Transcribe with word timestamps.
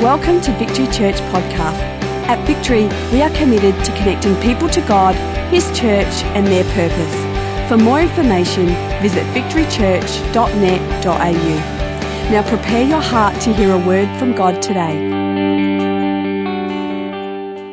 Welcome 0.00 0.40
to 0.40 0.52
Victory 0.52 0.86
Church 0.86 1.16
Podcast. 1.28 1.78
At 2.26 2.42
Victory, 2.46 2.88
we 3.12 3.20
are 3.20 3.28
committed 3.36 3.74
to 3.84 3.92
connecting 3.98 4.34
people 4.36 4.66
to 4.70 4.80
God, 4.80 5.14
His 5.52 5.66
church, 5.78 6.24
and 6.32 6.46
their 6.46 6.64
purpose. 6.72 7.14
For 7.68 7.76
more 7.76 8.00
information, 8.00 8.68
visit 9.02 9.26
victorychurch.net.au. 9.34 12.30
Now 12.30 12.42
prepare 12.48 12.82
your 12.82 13.02
heart 13.02 13.38
to 13.42 13.52
hear 13.52 13.74
a 13.74 13.78
word 13.86 14.08
from 14.18 14.34
God 14.34 14.62
today. 14.62 14.94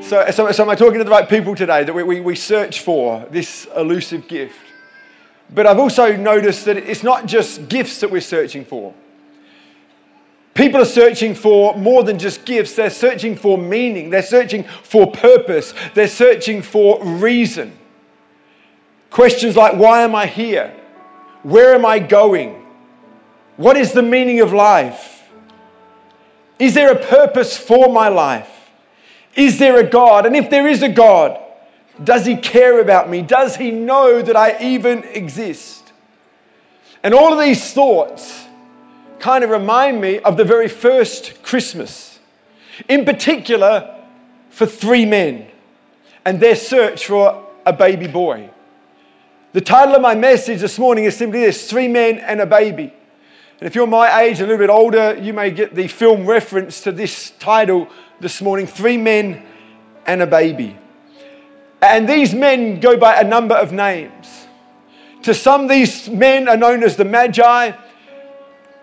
So, 0.01 0.29
so, 0.29 0.51
so 0.51 0.63
am 0.63 0.69
I 0.69 0.75
talking 0.75 0.97
to 0.97 1.05
the 1.05 1.09
right 1.09 1.29
people 1.29 1.55
today 1.55 1.85
that 1.85 1.95
we, 1.95 2.03
we, 2.03 2.19
we 2.19 2.35
search 2.35 2.81
for 2.81 3.25
this 3.31 3.69
elusive 3.73 4.27
gift? 4.27 4.59
But 5.49 5.65
I've 5.65 5.79
also 5.79 6.17
noticed 6.17 6.65
that 6.65 6.75
it's 6.75 7.03
not 7.03 7.25
just 7.25 7.69
gifts 7.69 8.01
that 8.01 8.11
we're 8.11 8.19
searching 8.19 8.65
for. 8.65 8.93
People 10.57 10.81
are 10.81 10.85
searching 10.85 11.35
for 11.35 11.77
more 11.77 12.01
than 12.01 12.17
just 12.17 12.43
gifts, 12.43 12.75
they're 12.75 12.89
searching 12.89 13.35
for 13.35 13.59
meaning, 13.59 14.09
they're 14.09 14.23
searching 14.23 14.63
for 14.63 15.11
purpose, 15.11 15.75
they're 15.93 16.07
searching 16.07 16.63
for 16.63 16.99
reason. 17.05 17.77
Questions 19.11 19.55
like 19.55 19.75
why 19.75 20.01
am 20.01 20.15
I 20.15 20.25
here? 20.25 20.75
Where 21.43 21.75
am 21.75 21.85
I 21.85 21.99
going? 21.99 22.65
What 23.57 23.77
is 23.77 23.91
the 23.93 24.01
meaning 24.01 24.41
of 24.41 24.51
life? 24.51 25.29
Is 26.57 26.73
there 26.73 26.91
a 26.91 27.05
purpose 27.05 27.55
for 27.55 27.93
my 27.93 28.07
life? 28.07 28.71
Is 29.35 29.59
there 29.59 29.77
a 29.77 29.87
God? 29.87 30.25
And 30.25 30.35
if 30.35 30.49
there 30.49 30.67
is 30.67 30.81
a 30.81 30.89
God, 30.89 31.39
does 32.03 32.25
he 32.25 32.35
care 32.35 32.81
about 32.81 33.11
me? 33.11 33.21
Does 33.21 33.55
he 33.55 33.69
know 33.69 34.23
that 34.23 34.35
I 34.35 34.59
even 34.59 35.03
exist? 35.03 35.93
And 37.03 37.13
all 37.13 37.31
of 37.31 37.39
these 37.39 37.73
thoughts 37.73 38.46
kind 39.19 39.43
of 39.43 39.49
remind 39.49 40.01
me 40.01 40.19
of 40.19 40.37
the 40.37 40.43
very 40.43 40.67
first 40.67 41.41
Christmas. 41.43 42.19
In 42.87 43.05
particular, 43.05 43.95
for 44.49 44.65
three 44.65 45.05
men 45.05 45.47
and 46.25 46.39
their 46.39 46.55
search 46.55 47.05
for 47.05 47.45
a 47.65 47.73
baby 47.73 48.07
boy. 48.07 48.49
The 49.53 49.61
title 49.61 49.95
of 49.95 50.01
my 50.01 50.13
message 50.13 50.61
this 50.61 50.77
morning 50.77 51.05
is 51.05 51.15
simply 51.15 51.39
this 51.39 51.69
Three 51.69 51.87
Men 51.87 52.19
and 52.19 52.41
a 52.41 52.45
Baby. 52.45 52.93
And 53.59 53.67
if 53.67 53.75
you're 53.75 53.87
my 53.87 54.21
age, 54.21 54.39
a 54.39 54.43
little 54.43 54.57
bit 54.57 54.69
older, 54.69 55.17
you 55.19 55.33
may 55.33 55.51
get 55.51 55.73
the 55.73 55.87
film 55.87 56.25
reference 56.25 56.81
to 56.81 56.91
this 56.91 57.31
title 57.39 57.87
this 58.19 58.41
morning 58.41 58.67
Three 58.67 58.97
Men 58.97 59.43
and 60.05 60.21
a 60.21 60.27
Baby. 60.27 60.77
And 61.81 62.07
these 62.07 62.33
men 62.33 62.79
go 62.79 62.97
by 62.97 63.19
a 63.19 63.23
number 63.23 63.55
of 63.55 63.71
names. 63.71 64.47
To 65.23 65.33
some, 65.33 65.67
these 65.67 66.09
men 66.09 66.47
are 66.47 66.57
known 66.57 66.83
as 66.83 66.95
the 66.95 67.05
Magi. 67.05 67.71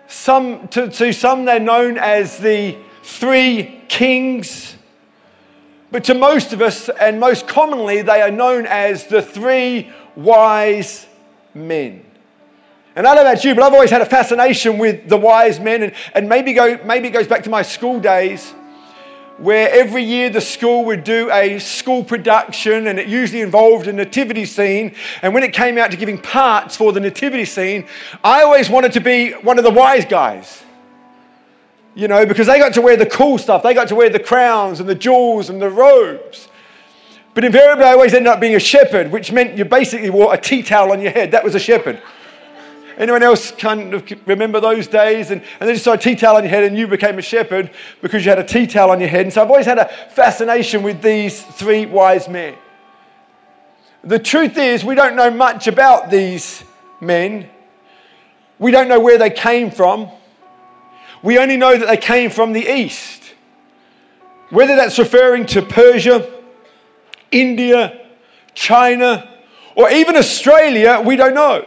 Some, 0.07 0.67
to, 0.69 0.89
to 0.89 1.13
some, 1.13 1.45
they're 1.45 1.59
known 1.59 1.97
as 1.97 2.37
the 2.37 2.77
three 3.03 3.81
kings. 3.87 4.75
But 5.91 6.03
to 6.05 6.13
most 6.13 6.53
of 6.53 6.61
us, 6.61 6.89
and 6.89 7.19
most 7.19 7.47
commonly, 7.47 8.01
they 8.01 8.21
are 8.21 8.31
known 8.31 8.65
as 8.65 9.07
the 9.07 9.21
three 9.21 9.91
wise 10.15 11.07
men. 11.53 12.05
And 12.95 13.05
I 13.05 13.13
don't 13.13 13.25
know 13.25 13.31
about 13.31 13.43
you, 13.43 13.55
but 13.55 13.63
I've 13.63 13.73
always 13.73 13.89
had 13.89 14.01
a 14.01 14.05
fascination 14.05 14.77
with 14.77 15.09
the 15.09 15.17
wise 15.17 15.59
men, 15.59 15.83
and, 15.83 15.93
and 16.13 16.29
maybe, 16.29 16.53
go, 16.53 16.79
maybe 16.85 17.09
it 17.09 17.11
goes 17.11 17.27
back 17.27 17.43
to 17.43 17.49
my 17.49 17.61
school 17.61 17.99
days 17.99 18.53
where 19.37 19.69
every 19.71 20.03
year 20.03 20.29
the 20.29 20.39
school 20.39 20.85
would 20.85 21.03
do 21.03 21.29
a 21.31 21.59
school 21.59 22.03
production 22.03 22.87
and 22.87 22.97
it 22.97 23.07
usually 23.07 23.41
involved 23.41 23.87
a 23.87 23.93
nativity 23.93 24.45
scene. 24.45 24.95
And 25.21 25.33
when 25.33 25.43
it 25.43 25.53
came 25.53 25.77
out 25.77 25.91
to 25.91 25.97
giving 25.97 26.17
parts 26.17 26.77
for 26.77 26.93
the 26.93 26.99
nativity 26.99 27.45
scene, 27.45 27.85
I 28.23 28.43
always 28.43 28.69
wanted 28.69 28.93
to 28.93 29.01
be 29.01 29.31
one 29.31 29.57
of 29.57 29.63
the 29.63 29.71
wise 29.71 30.05
guys. 30.05 30.63
You 31.95 32.07
know, 32.07 32.25
because 32.25 32.47
they 32.47 32.59
got 32.59 32.73
to 32.73 32.81
wear 32.81 32.97
the 32.97 33.05
cool 33.05 33.37
stuff, 33.37 33.63
they 33.63 33.73
got 33.73 33.87
to 33.89 33.95
wear 33.95 34.09
the 34.09 34.19
crowns 34.19 34.79
and 34.79 34.87
the 34.87 34.95
jewels 34.95 35.49
and 35.49 35.61
the 35.61 35.69
robes. 35.69 36.49
But 37.33 37.43
invariably, 37.43 37.85
I 37.85 37.91
always 37.91 38.13
ended 38.13 38.31
up 38.31 38.39
being 38.39 38.55
a 38.55 38.59
shepherd, 38.59 39.11
which 39.11 39.31
meant 39.31 39.57
you 39.57 39.65
basically 39.65 40.09
wore 40.09 40.33
a 40.33 40.37
tea 40.37 40.63
towel 40.63 40.91
on 40.91 41.01
your 41.01 41.11
head. 41.11 41.31
That 41.31 41.43
was 41.43 41.55
a 41.55 41.59
shepherd. 41.59 42.01
Anyone 42.97 43.23
else 43.23 43.51
kind 43.51 43.93
of 43.93 44.09
remember 44.25 44.59
those 44.59 44.87
days? 44.87 45.31
And, 45.31 45.41
and 45.59 45.67
then 45.67 45.69
you 45.69 45.79
saw 45.79 45.93
a 45.93 45.97
tea 45.97 46.15
towel 46.15 46.37
on 46.37 46.43
your 46.43 46.49
head 46.49 46.63
and 46.63 46.77
you 46.77 46.87
became 46.87 47.19
a 47.19 47.21
shepherd 47.21 47.71
because 48.01 48.23
you 48.23 48.29
had 48.29 48.39
a 48.39 48.43
tea 48.43 48.67
towel 48.67 48.91
on 48.91 48.99
your 48.99 49.09
head. 49.09 49.21
And 49.25 49.33
so 49.33 49.41
I've 49.41 49.49
always 49.49 49.65
had 49.65 49.79
a 49.79 49.87
fascination 50.11 50.81
with 50.81 51.01
these 51.01 51.41
three 51.41 51.85
wise 51.85 52.29
men. 52.29 52.55
The 54.03 54.19
truth 54.19 54.57
is, 54.57 54.85
we 54.85 54.95
don't 54.95 55.15
know 55.15 55.31
much 55.31 55.67
about 55.67 56.09
these 56.09 56.63
men. 57.01 57.49
We 58.59 58.71
don't 58.71 58.87
know 58.87 58.99
where 58.99 59.17
they 59.17 59.31
came 59.31 59.71
from. 59.71 60.09
We 61.21 61.37
only 61.37 61.57
know 61.57 61.77
that 61.77 61.87
they 61.87 61.97
came 61.97 62.29
from 62.29 62.53
the 62.53 62.65
east. 62.65 63.23
Whether 64.51 64.75
that's 64.75 64.99
referring 64.99 65.47
to 65.47 65.63
Persia, 65.63 66.31
India, 67.31 67.99
China, 68.53 69.27
or 69.75 69.89
even 69.89 70.15
Australia, 70.15 71.01
we 71.03 71.15
don't 71.15 71.33
know. 71.33 71.65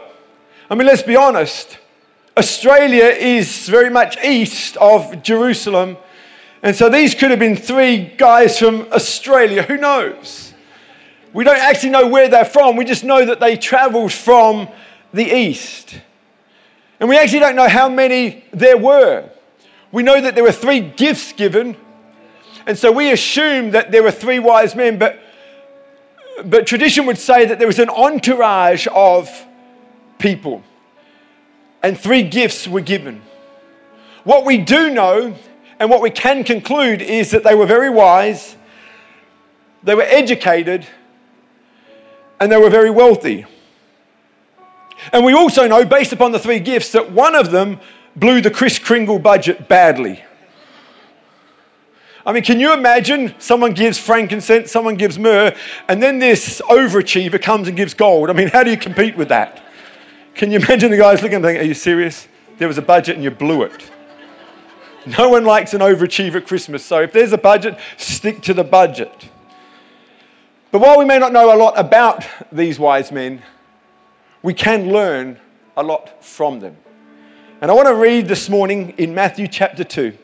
I 0.71 0.75
mean, 0.75 0.85
let's 0.85 1.01
be 1.01 1.15
honest. 1.15 1.79
Australia 2.37 3.05
is 3.05 3.67
very 3.67 3.89
much 3.89 4.23
east 4.23 4.77
of 4.77 5.23
Jerusalem. 5.23 5.97
And 6.61 6.75
so 6.75 6.89
these 6.89 7.15
could 7.15 7.31
have 7.31 7.39
been 7.39 7.55
three 7.55 8.13
guys 8.17 8.59
from 8.59 8.87
Australia. 8.91 9.63
Who 9.63 9.77
knows? 9.77 10.53
We 11.33 11.43
don't 11.43 11.57
actually 11.57 11.89
know 11.89 12.07
where 12.07 12.27
they're 12.27 12.45
from. 12.45 12.75
We 12.75 12.85
just 12.85 13.03
know 13.03 13.25
that 13.25 13.39
they 13.39 13.57
traveled 13.57 14.13
from 14.13 14.69
the 15.11 15.25
east. 15.25 15.99
And 16.99 17.09
we 17.09 17.17
actually 17.17 17.39
don't 17.39 17.55
know 17.55 17.67
how 17.67 17.89
many 17.89 18.43
there 18.51 18.77
were. 18.77 19.27
We 19.91 20.03
know 20.03 20.21
that 20.21 20.35
there 20.35 20.43
were 20.43 20.51
three 20.51 20.81
gifts 20.81 21.33
given. 21.33 21.77
And 22.67 22.77
so 22.77 22.91
we 22.91 23.11
assume 23.11 23.71
that 23.71 23.91
there 23.91 24.03
were 24.03 24.11
three 24.11 24.37
wise 24.37 24.75
men, 24.75 24.99
but, 24.99 25.19
but 26.45 26.67
tradition 26.67 27.07
would 27.07 27.17
say 27.17 27.45
that 27.45 27.57
there 27.57 27.67
was 27.67 27.79
an 27.79 27.89
entourage 27.89 28.85
of 28.91 29.29
people. 30.19 30.63
And 31.81 31.99
three 31.99 32.23
gifts 32.23 32.67
were 32.67 32.81
given. 32.81 33.21
What 34.23 34.45
we 34.45 34.57
do 34.57 34.91
know 34.91 35.35
and 35.79 35.89
what 35.89 36.01
we 36.01 36.11
can 36.11 36.43
conclude 36.43 37.01
is 37.01 37.31
that 37.31 37.43
they 37.43 37.55
were 37.55 37.65
very 37.65 37.89
wise, 37.89 38.55
they 39.81 39.95
were 39.95 40.03
educated, 40.03 40.85
and 42.39 42.51
they 42.51 42.57
were 42.57 42.69
very 42.69 42.89
wealthy. 42.89 43.45
And 45.13 45.23
we 45.23 45.33
also 45.33 45.67
know, 45.67 45.85
based 45.85 46.11
upon 46.11 46.33
the 46.33 46.39
three 46.39 46.59
gifts, 46.59 46.91
that 46.91 47.11
one 47.11 47.33
of 47.33 47.51
them 47.51 47.79
blew 48.15 48.41
the 48.41 48.51
Kris 48.51 48.77
Kringle 48.77 49.19
budget 49.19 49.69
badly. 49.69 50.21
I 52.25 52.33
mean, 52.33 52.43
can 52.43 52.59
you 52.59 52.73
imagine 52.73 53.33
someone 53.39 53.73
gives 53.73 53.97
frankincense, 53.97 54.69
someone 54.71 54.95
gives 54.95 55.17
myrrh, 55.17 55.55
and 55.87 56.03
then 56.03 56.19
this 56.19 56.61
overachiever 56.69 57.41
comes 57.41 57.69
and 57.69 57.77
gives 57.77 57.93
gold? 57.93 58.29
I 58.29 58.33
mean, 58.33 58.49
how 58.49 58.63
do 58.63 58.69
you 58.69 58.77
compete 58.77 59.15
with 59.15 59.29
that? 59.29 59.63
Can 60.39 60.51
you 60.51 60.59
imagine 60.59 60.89
the 60.89 60.95
guys 60.95 61.21
looking 61.21 61.35
and 61.35 61.43
thinking, 61.43 61.61
Are 61.61 61.67
you 61.67 61.73
serious? 61.73 62.25
There 62.59 62.69
was 62.69 62.77
a 62.77 62.81
budget 62.81 63.15
and 63.15 63.23
you 63.25 63.29
blew 63.29 63.63
it. 63.63 63.91
No 65.17 65.27
one 65.27 65.43
likes 65.43 65.73
an 65.73 65.81
overachiever 65.81 66.35
at 66.35 66.47
Christmas, 66.47 66.85
so 66.85 67.01
if 67.01 67.11
there's 67.11 67.33
a 67.33 67.37
budget, 67.37 67.77
stick 67.97 68.41
to 68.43 68.53
the 68.53 68.63
budget. 68.63 69.29
But 70.71 70.79
while 70.79 70.97
we 70.97 71.03
may 71.03 71.19
not 71.19 71.33
know 71.33 71.53
a 71.53 71.57
lot 71.57 71.77
about 71.77 72.25
these 72.53 72.79
wise 72.79 73.11
men, 73.11 73.41
we 74.41 74.53
can 74.53 74.93
learn 74.93 75.37
a 75.75 75.83
lot 75.83 76.23
from 76.23 76.61
them. 76.61 76.77
And 77.59 77.69
I 77.69 77.73
want 77.73 77.89
to 77.89 77.95
read 77.95 78.29
this 78.29 78.47
morning 78.47 78.93
in 78.97 79.13
Matthew 79.13 79.45
chapter 79.45 79.83
2, 79.83 80.17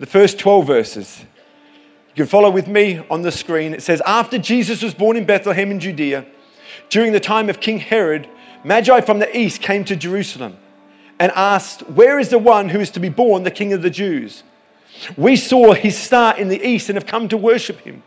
the 0.00 0.06
first 0.06 0.40
12 0.40 0.66
verses. 0.66 1.20
You 1.20 2.14
can 2.16 2.26
follow 2.26 2.50
with 2.50 2.66
me 2.66 3.00
on 3.08 3.22
the 3.22 3.30
screen. 3.30 3.74
It 3.74 3.82
says, 3.84 4.02
After 4.06 4.38
Jesus 4.38 4.82
was 4.82 4.92
born 4.92 5.16
in 5.16 5.24
Bethlehem 5.24 5.70
in 5.70 5.78
Judea, 5.78 6.26
during 6.88 7.12
the 7.12 7.20
time 7.20 7.48
of 7.48 7.60
King 7.60 7.78
Herod, 7.78 8.28
Magi 8.66 9.00
from 9.02 9.20
the 9.20 9.38
east 9.38 9.62
came 9.62 9.84
to 9.84 9.94
Jerusalem 9.94 10.56
and 11.20 11.30
asked, 11.36 11.82
Where 11.88 12.18
is 12.18 12.30
the 12.30 12.38
one 12.38 12.68
who 12.68 12.80
is 12.80 12.90
to 12.90 13.00
be 13.00 13.08
born 13.08 13.44
the 13.44 13.50
King 13.52 13.72
of 13.72 13.80
the 13.80 13.90
Jews? 13.90 14.42
We 15.16 15.36
saw 15.36 15.72
his 15.72 15.96
star 15.96 16.36
in 16.36 16.48
the 16.48 16.60
east 16.60 16.88
and 16.88 16.96
have 16.96 17.06
come 17.06 17.28
to 17.28 17.36
worship 17.36 17.78
him. 17.82 18.02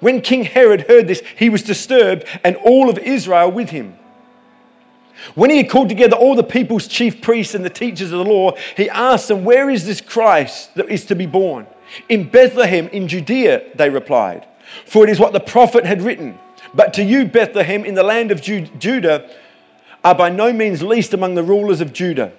When 0.00 0.20
King 0.20 0.42
Herod 0.42 0.88
heard 0.88 1.06
this, 1.06 1.22
he 1.36 1.48
was 1.48 1.62
disturbed, 1.62 2.24
and 2.42 2.56
all 2.56 2.90
of 2.90 2.98
Israel 2.98 3.52
with 3.52 3.70
him. 3.70 3.96
When 5.36 5.48
he 5.48 5.58
had 5.58 5.70
called 5.70 5.90
together 5.90 6.16
all 6.16 6.34
the 6.34 6.42
people's 6.42 6.88
chief 6.88 7.22
priests 7.22 7.54
and 7.54 7.64
the 7.64 7.70
teachers 7.70 8.10
of 8.10 8.18
the 8.18 8.32
law, 8.32 8.56
he 8.76 8.90
asked 8.90 9.28
them, 9.28 9.44
Where 9.44 9.70
is 9.70 9.86
this 9.86 10.00
Christ 10.00 10.74
that 10.74 10.88
is 10.88 11.04
to 11.04 11.14
be 11.14 11.26
born? 11.26 11.68
In 12.08 12.28
Bethlehem, 12.28 12.88
in 12.88 13.06
Judea, 13.06 13.76
they 13.76 13.90
replied. 13.90 14.44
For 14.86 15.04
it 15.04 15.10
is 15.10 15.20
what 15.20 15.32
the 15.32 15.40
prophet 15.40 15.86
had 15.86 16.02
written. 16.02 16.36
But 16.74 16.94
to 16.94 17.04
you, 17.04 17.26
Bethlehem, 17.26 17.84
in 17.84 17.94
the 17.94 18.02
land 18.02 18.32
of 18.32 18.42
Judah, 18.42 19.30
are 20.08 20.14
by 20.14 20.30
no 20.30 20.54
means 20.54 20.82
least 20.82 21.12
among 21.12 21.34
the 21.34 21.42
rulers 21.42 21.82
of 21.82 21.92
Judah. 21.92 22.32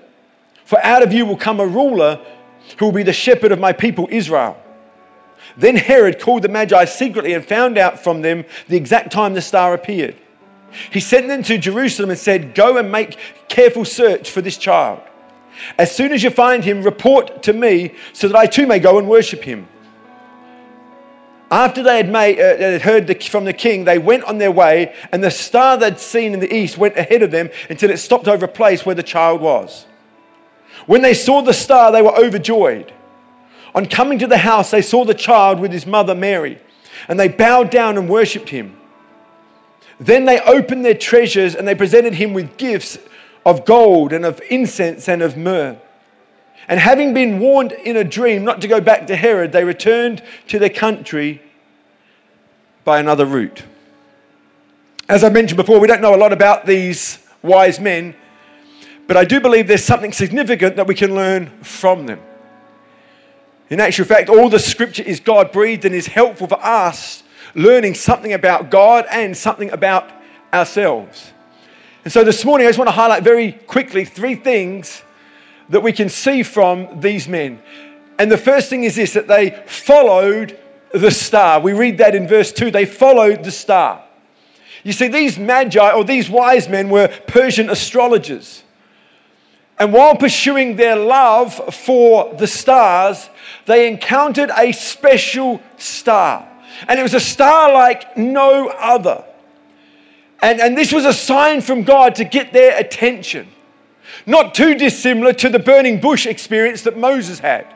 For 0.65 0.83
out 0.83 1.03
of 1.03 1.13
you 1.13 1.23
will 1.23 1.37
come 1.37 1.59
a 1.59 1.67
ruler 1.67 2.19
who 2.79 2.85
will 2.85 2.91
be 2.91 3.03
the 3.03 3.13
shepherd 3.13 3.51
of 3.51 3.59
my 3.59 3.73
people 3.73 4.07
Israel. 4.09 4.59
Then 5.55 5.75
Herod 5.75 6.19
called 6.19 6.41
the 6.41 6.49
Magi 6.49 6.85
secretly 6.85 7.33
and 7.33 7.45
found 7.45 7.77
out 7.77 7.99
from 7.99 8.23
them 8.23 8.43
the 8.69 8.75
exact 8.75 9.11
time 9.11 9.35
the 9.35 9.41
star 9.41 9.75
appeared. 9.75 10.15
He 10.89 10.99
sent 10.99 11.27
them 11.27 11.43
to 11.43 11.59
Jerusalem 11.59 12.09
and 12.09 12.17
said, 12.17 12.55
Go 12.55 12.77
and 12.77 12.91
make 12.91 13.19
careful 13.49 13.85
search 13.85 14.31
for 14.31 14.41
this 14.41 14.57
child. 14.57 15.01
As 15.77 15.95
soon 15.95 16.11
as 16.11 16.23
you 16.23 16.31
find 16.31 16.63
him, 16.63 16.81
report 16.81 17.43
to 17.43 17.53
me 17.53 17.93
so 18.13 18.27
that 18.27 18.35
I 18.35 18.47
too 18.47 18.65
may 18.65 18.79
go 18.79 18.97
and 18.97 19.07
worship 19.07 19.43
him. 19.43 19.67
After 21.51 21.81
they 21.81 21.97
had 21.97 22.09
made, 22.09 22.39
uh, 22.39 22.79
heard 22.79 23.07
the, 23.07 23.15
from 23.15 23.45
the 23.45 23.53
king, 23.53 23.83
they 23.83 23.97
went 23.97 24.23
on 24.25 24.37
their 24.37 24.51
way, 24.51 24.93
and 25.11 25.23
the 25.23 25.31
star 25.31 25.77
they'd 25.77 25.99
seen 25.99 26.33
in 26.33 26.39
the 26.39 26.53
east 26.53 26.77
went 26.77 26.97
ahead 26.97 27.23
of 27.23 27.31
them 27.31 27.49
until 27.69 27.89
it 27.89 27.97
stopped 27.97 28.27
over 28.27 28.45
a 28.45 28.49
place 28.49 28.85
where 28.85 28.95
the 28.95 29.03
child 29.03 29.41
was. 29.41 29.87
When 30.85 31.01
they 31.01 31.15
saw 31.15 31.41
the 31.41 31.53
star, 31.53 31.91
they 31.91 32.01
were 32.01 32.15
overjoyed. 32.15 32.93
On 33.73 33.85
coming 33.85 34.19
to 34.19 34.27
the 34.27 34.37
house, 34.37 34.71
they 34.71 34.81
saw 34.81 35.05
the 35.05 35.13
child 35.13 35.59
with 35.59 35.71
his 35.71 35.85
mother 35.85 36.13
Mary, 36.13 36.59
and 37.07 37.19
they 37.19 37.27
bowed 37.27 37.71
down 37.71 37.97
and 37.97 38.07
worshipped 38.07 38.49
him. 38.49 38.75
Then 39.99 40.25
they 40.25 40.39
opened 40.39 40.85
their 40.85 40.93
treasures 40.93 41.55
and 41.55 41.67
they 41.67 41.75
presented 41.75 42.13
him 42.13 42.33
with 42.33 42.57
gifts 42.57 42.97
of 43.45 43.65
gold 43.65 44.13
and 44.13 44.25
of 44.25 44.41
incense 44.49 45.09
and 45.09 45.21
of 45.21 45.35
myrrh. 45.35 45.77
And 46.67 46.79
having 46.79 47.13
been 47.13 47.39
warned 47.39 47.71
in 47.71 47.97
a 47.97 48.03
dream 48.03 48.43
not 48.43 48.61
to 48.61 48.67
go 48.67 48.79
back 48.79 49.07
to 49.07 49.15
Herod, 49.15 49.51
they 49.51 49.63
returned 49.63 50.21
to 50.47 50.59
their 50.59 50.69
country 50.69 51.41
by 52.83 52.99
another 52.99 53.25
route. 53.25 53.63
As 55.07 55.23
I 55.23 55.29
mentioned 55.29 55.57
before, 55.57 55.79
we 55.79 55.87
don't 55.87 56.01
know 56.01 56.13
a 56.13 56.17
lot 56.17 56.33
about 56.33 56.65
these 56.65 57.19
wise 57.41 57.79
men, 57.79 58.15
but 59.07 59.17
I 59.17 59.25
do 59.25 59.39
believe 59.39 59.67
there's 59.67 59.83
something 59.83 60.11
significant 60.11 60.75
that 60.75 60.85
we 60.85 60.93
can 60.93 61.15
learn 61.15 61.47
from 61.63 62.05
them. 62.05 62.19
In 63.69 63.79
actual 63.79 64.05
fact, 64.05 64.29
all 64.29 64.49
the 64.49 64.59
scripture 64.59 65.03
is 65.03 65.19
God 65.19 65.51
breathed 65.51 65.85
and 65.85 65.95
is 65.95 66.07
helpful 66.07 66.47
for 66.47 66.63
us 66.63 67.23
learning 67.55 67.95
something 67.95 68.33
about 68.33 68.69
God 68.69 69.05
and 69.09 69.35
something 69.35 69.71
about 69.71 70.09
ourselves. 70.53 71.33
And 72.03 72.13
so 72.13 72.23
this 72.23 72.45
morning, 72.45 72.67
I 72.67 72.69
just 72.69 72.79
want 72.79 72.87
to 72.87 72.93
highlight 72.93 73.23
very 73.23 73.53
quickly 73.53 74.05
three 74.05 74.35
things 74.35 75.03
that 75.69 75.81
we 75.81 75.91
can 75.91 76.09
see 76.09 76.43
from 76.43 76.99
these 76.99 77.27
men. 77.27 77.61
And 78.17 78.31
the 78.31 78.37
first 78.37 78.69
thing 78.69 78.83
is 78.83 78.95
this 78.95 79.13
that 79.13 79.27
they 79.27 79.51
followed 79.65 80.59
the 80.91 81.11
star. 81.11 81.59
We 81.59 81.73
read 81.73 81.99
that 81.99 82.15
in 82.15 82.27
verse 82.27 82.51
2. 82.51 82.71
They 82.71 82.85
followed 82.85 83.43
the 83.43 83.51
star. 83.51 84.03
You 84.83 84.93
see, 84.93 85.07
these 85.07 85.37
magi 85.37 85.91
or 85.91 86.03
these 86.03 86.29
wise 86.29 86.67
men 86.69 86.89
were 86.89 87.07
Persian 87.27 87.69
astrologers. 87.69 88.63
And 89.77 89.93
while 89.93 90.15
pursuing 90.15 90.75
their 90.75 90.97
love 90.97 91.53
for 91.73 92.33
the 92.33 92.47
stars, 92.47 93.29
they 93.65 93.87
encountered 93.87 94.51
a 94.57 94.73
special 94.73 95.61
star. 95.77 96.45
And 96.87 96.99
it 96.99 97.03
was 97.03 97.13
a 97.13 97.19
star 97.19 97.71
like 97.71 98.17
no 98.17 98.67
other. 98.67 99.23
And, 100.41 100.59
and 100.59 100.77
this 100.77 100.91
was 100.91 101.05
a 101.05 101.13
sign 101.13 101.61
from 101.61 101.83
God 101.83 102.15
to 102.15 102.25
get 102.25 102.51
their 102.53 102.77
attention. 102.77 103.47
Not 104.25 104.53
too 104.53 104.75
dissimilar 104.75 105.33
to 105.33 105.49
the 105.49 105.59
burning 105.59 105.99
bush 105.99 106.25
experience 106.25 106.83
that 106.83 106.97
Moses 106.97 107.39
had. 107.39 107.67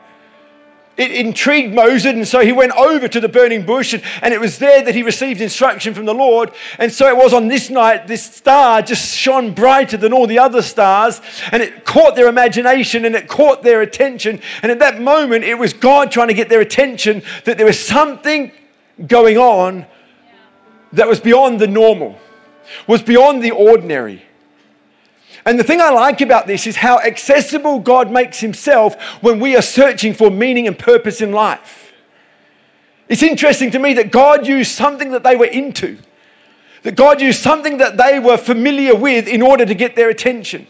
It 0.95 1.11
intrigued 1.11 1.73
Moses, 1.73 2.13
and 2.13 2.27
so 2.27 2.41
he 2.41 2.51
went 2.51 2.71
over 2.73 3.07
to 3.07 3.19
the 3.19 3.27
burning 3.27 3.65
bush, 3.65 3.93
and, 3.93 4.03
and, 4.21 4.31
it 4.31 4.39
was 4.39 4.59
there 4.59 4.83
that 4.83 4.93
he 4.93 5.01
received 5.01 5.41
instruction 5.41 5.95
from 5.95 6.05
the 6.05 6.13
Lord. 6.13 6.51
And 6.77 6.91
so 6.91 7.07
it 7.07 7.17
was 7.17 7.33
on 7.33 7.47
this 7.47 7.71
night, 7.71 8.05
this 8.05 8.23
star 8.23 8.83
just 8.83 9.17
shone 9.17 9.55
brighter 9.55 9.97
than 9.97 10.13
all 10.13 10.27
the 10.27 10.37
other 10.37 10.61
stars, 10.61 11.19
and 11.51 11.63
it 11.63 11.83
caught 11.83 12.15
their 12.15 12.27
imagination 12.27 13.05
and 13.05 13.15
it 13.15 13.27
caught 13.27 13.63
their 13.63 13.81
attention. 13.81 14.39
And 14.61 14.71
at 14.71 14.79
that 14.79 15.01
moment, 15.01 15.45
it 15.45 15.57
was 15.57 15.73
God 15.73 16.11
trying 16.11 16.27
to 16.27 16.35
get 16.35 16.49
their 16.49 16.61
attention 16.61 17.23
that 17.45 17.57
there 17.57 17.65
was 17.65 17.79
something 17.79 18.51
going 19.07 19.39
on 19.39 19.87
that 20.91 21.07
was 21.07 21.19
beyond 21.19 21.59
the 21.59 21.67
normal, 21.67 22.19
was 22.85 23.01
beyond 23.01 23.43
the 23.43 23.49
ordinary. 23.49 24.23
And 25.45 25.59
the 25.59 25.63
thing 25.63 25.81
I 25.81 25.89
like 25.89 26.21
about 26.21 26.47
this 26.47 26.65
is 26.67 26.77
how 26.77 26.99
accessible 26.99 27.79
God 27.79 28.09
makes 28.09 28.39
himself 28.39 29.01
when 29.21 29.39
we 29.39 29.55
are 29.55 29.61
searching 29.61 30.13
for 30.13 30.31
meaning 30.31 30.67
and 30.67 30.77
purpose 30.77 31.21
in 31.21 31.31
life. 31.31 31.91
It's 33.09 33.23
interesting 33.23 33.71
to 33.71 33.79
me 33.79 33.93
that 33.95 34.11
God 34.11 34.47
used 34.47 34.71
something 34.71 35.11
that 35.11 35.23
they 35.23 35.35
were 35.35 35.45
into, 35.45 35.97
that 36.83 36.95
God 36.95 37.19
used 37.19 37.41
something 37.41 37.77
that 37.77 37.97
they 37.97 38.19
were 38.19 38.37
familiar 38.37 38.95
with 38.95 39.27
in 39.27 39.41
order 39.41 39.65
to 39.65 39.75
get 39.75 39.95
their 39.95 40.09
attention. 40.09 40.67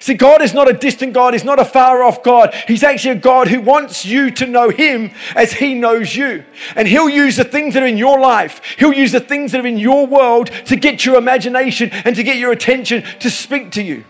See, 0.00 0.14
God 0.14 0.42
is 0.42 0.52
not 0.52 0.68
a 0.68 0.72
distant 0.72 1.12
God. 1.12 1.34
He's 1.34 1.44
not 1.44 1.58
a 1.58 1.64
far 1.64 2.02
off 2.02 2.22
God. 2.22 2.52
He's 2.66 2.82
actually 2.82 3.12
a 3.12 3.20
God 3.20 3.48
who 3.48 3.60
wants 3.60 4.04
you 4.04 4.30
to 4.32 4.46
know 4.46 4.68
Him 4.68 5.10
as 5.34 5.52
He 5.52 5.74
knows 5.74 6.14
you. 6.14 6.44
And 6.76 6.88
He'll 6.88 7.08
use 7.08 7.36
the 7.36 7.44
things 7.44 7.74
that 7.74 7.82
are 7.82 7.86
in 7.86 7.96
your 7.96 8.18
life, 8.18 8.60
He'll 8.78 8.92
use 8.92 9.12
the 9.12 9.20
things 9.20 9.52
that 9.52 9.64
are 9.64 9.66
in 9.66 9.78
your 9.78 10.06
world 10.06 10.50
to 10.66 10.76
get 10.76 11.04
your 11.04 11.16
imagination 11.16 11.90
and 11.90 12.16
to 12.16 12.22
get 12.22 12.36
your 12.36 12.52
attention 12.52 13.02
to 13.20 13.30
speak 13.30 13.70
to 13.72 13.82
you. 13.82 14.04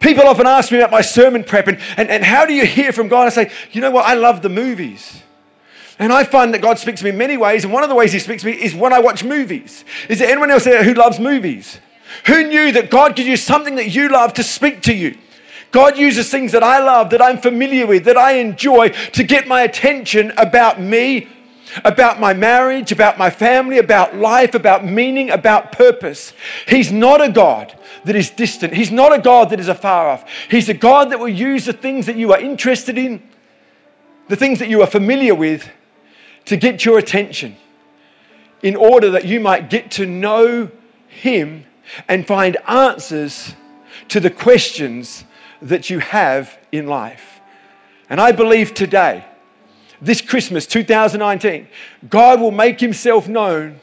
People 0.00 0.24
often 0.24 0.46
ask 0.46 0.70
me 0.70 0.78
about 0.78 0.90
my 0.90 1.00
sermon 1.00 1.42
prep 1.42 1.66
and, 1.66 1.78
and, 1.96 2.08
and 2.08 2.24
how 2.24 2.46
do 2.46 2.52
you 2.52 2.64
hear 2.64 2.92
from 2.92 3.08
God? 3.08 3.26
I 3.26 3.30
say, 3.30 3.50
you 3.72 3.80
know 3.80 3.90
what? 3.90 4.06
I 4.06 4.14
love 4.14 4.42
the 4.42 4.48
movies. 4.48 5.22
And 5.98 6.12
I 6.12 6.22
find 6.22 6.54
that 6.54 6.62
God 6.62 6.78
speaks 6.78 7.00
to 7.00 7.04
me 7.04 7.10
in 7.10 7.18
many 7.18 7.36
ways. 7.36 7.64
And 7.64 7.72
one 7.72 7.82
of 7.82 7.88
the 7.88 7.96
ways 7.96 8.12
He 8.12 8.20
speaks 8.20 8.42
to 8.42 8.48
me 8.48 8.54
is 8.54 8.74
when 8.74 8.92
I 8.92 9.00
watch 9.00 9.24
movies. 9.24 9.84
Is 10.08 10.20
there 10.20 10.30
anyone 10.30 10.50
else 10.50 10.64
there 10.64 10.84
who 10.84 10.94
loves 10.94 11.18
movies? 11.18 11.80
Who 12.26 12.46
knew 12.46 12.72
that 12.72 12.90
God 12.90 13.16
could 13.16 13.26
use 13.26 13.42
something 13.42 13.74
that 13.74 13.88
you 13.88 14.08
love 14.08 14.34
to 14.34 14.42
speak 14.42 14.82
to 14.82 14.94
you? 14.94 15.18
God 15.70 15.98
uses 15.98 16.30
things 16.30 16.52
that 16.52 16.62
I 16.62 16.78
love, 16.78 17.10
that 17.10 17.20
I'm 17.20 17.38
familiar 17.38 17.86
with, 17.86 18.04
that 18.04 18.16
I 18.16 18.32
enjoy 18.32 18.88
to 18.88 19.22
get 19.22 19.46
my 19.46 19.62
attention 19.62 20.32
about 20.36 20.80
me, 20.80 21.28
about 21.84 22.20
my 22.20 22.34
marriage, 22.34 22.92
about 22.92 23.18
my 23.18 23.30
family, 23.30 23.78
about 23.78 24.16
life, 24.16 24.54
about 24.54 24.84
meaning, 24.84 25.30
about 25.30 25.72
purpose. 25.72 26.32
He's 26.66 26.92
not 26.92 27.20
a 27.20 27.30
God 27.30 27.78
that 28.04 28.16
is 28.16 28.30
distant. 28.30 28.74
He's 28.74 28.90
not 28.90 29.14
a 29.14 29.20
God 29.20 29.50
that 29.50 29.60
is 29.60 29.68
afar 29.68 30.08
off. 30.08 30.28
He's 30.50 30.68
a 30.68 30.74
God 30.74 31.10
that 31.10 31.18
will 31.18 31.28
use 31.28 31.66
the 31.66 31.72
things 31.72 32.06
that 32.06 32.16
you 32.16 32.32
are 32.32 32.40
interested 32.40 32.98
in, 32.98 33.22
the 34.28 34.36
things 34.36 34.58
that 34.58 34.68
you 34.68 34.82
are 34.82 34.86
familiar 34.86 35.34
with, 35.34 35.68
to 36.46 36.56
get 36.56 36.84
your 36.84 36.98
attention 36.98 37.56
in 38.62 38.74
order 38.74 39.10
that 39.10 39.24
you 39.24 39.40
might 39.40 39.70
get 39.70 39.90
to 39.92 40.06
know 40.06 40.70
Him 41.08 41.64
and 42.08 42.26
find 42.26 42.56
answers 42.66 43.54
to 44.08 44.20
the 44.20 44.30
questions 44.30 45.24
that 45.62 45.90
you 45.90 45.98
have 45.98 46.58
in 46.72 46.86
life. 46.86 47.40
And 48.10 48.20
I 48.20 48.32
believe 48.32 48.74
today, 48.74 49.24
this 50.00 50.20
Christmas 50.20 50.66
2019, 50.66 51.68
God 52.08 52.40
will 52.40 52.50
make 52.50 52.80
himself 52.80 53.28
known 53.28 53.80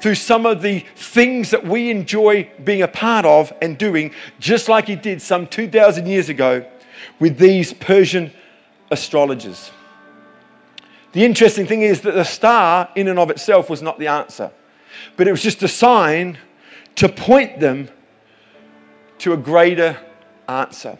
through 0.00 0.14
some 0.14 0.46
of 0.46 0.62
the 0.62 0.80
things 0.96 1.50
that 1.50 1.64
we 1.64 1.90
enjoy 1.90 2.48
being 2.64 2.82
a 2.82 2.88
part 2.88 3.26
of 3.26 3.52
and 3.60 3.76
doing, 3.76 4.12
just 4.38 4.68
like 4.68 4.86
he 4.86 4.96
did 4.96 5.20
some 5.20 5.46
2,000 5.46 6.06
years 6.06 6.28
ago 6.28 6.64
with 7.18 7.38
these 7.38 7.72
Persian 7.72 8.32
astrologers. 8.90 9.70
The 11.12 11.24
interesting 11.24 11.66
thing 11.66 11.82
is 11.82 12.00
that 12.02 12.14
the 12.14 12.24
star, 12.24 12.88
in 12.94 13.08
and 13.08 13.18
of 13.18 13.30
itself, 13.30 13.70
was 13.70 13.82
not 13.82 13.98
the 13.98 14.08
answer, 14.08 14.50
but 15.16 15.26
it 15.26 15.30
was 15.30 15.42
just 15.42 15.62
a 15.62 15.68
sign 15.68 16.38
to 16.96 17.08
point 17.08 17.60
them 17.60 17.88
to 19.18 19.32
a 19.32 19.36
greater 19.36 19.98
answer. 20.48 20.98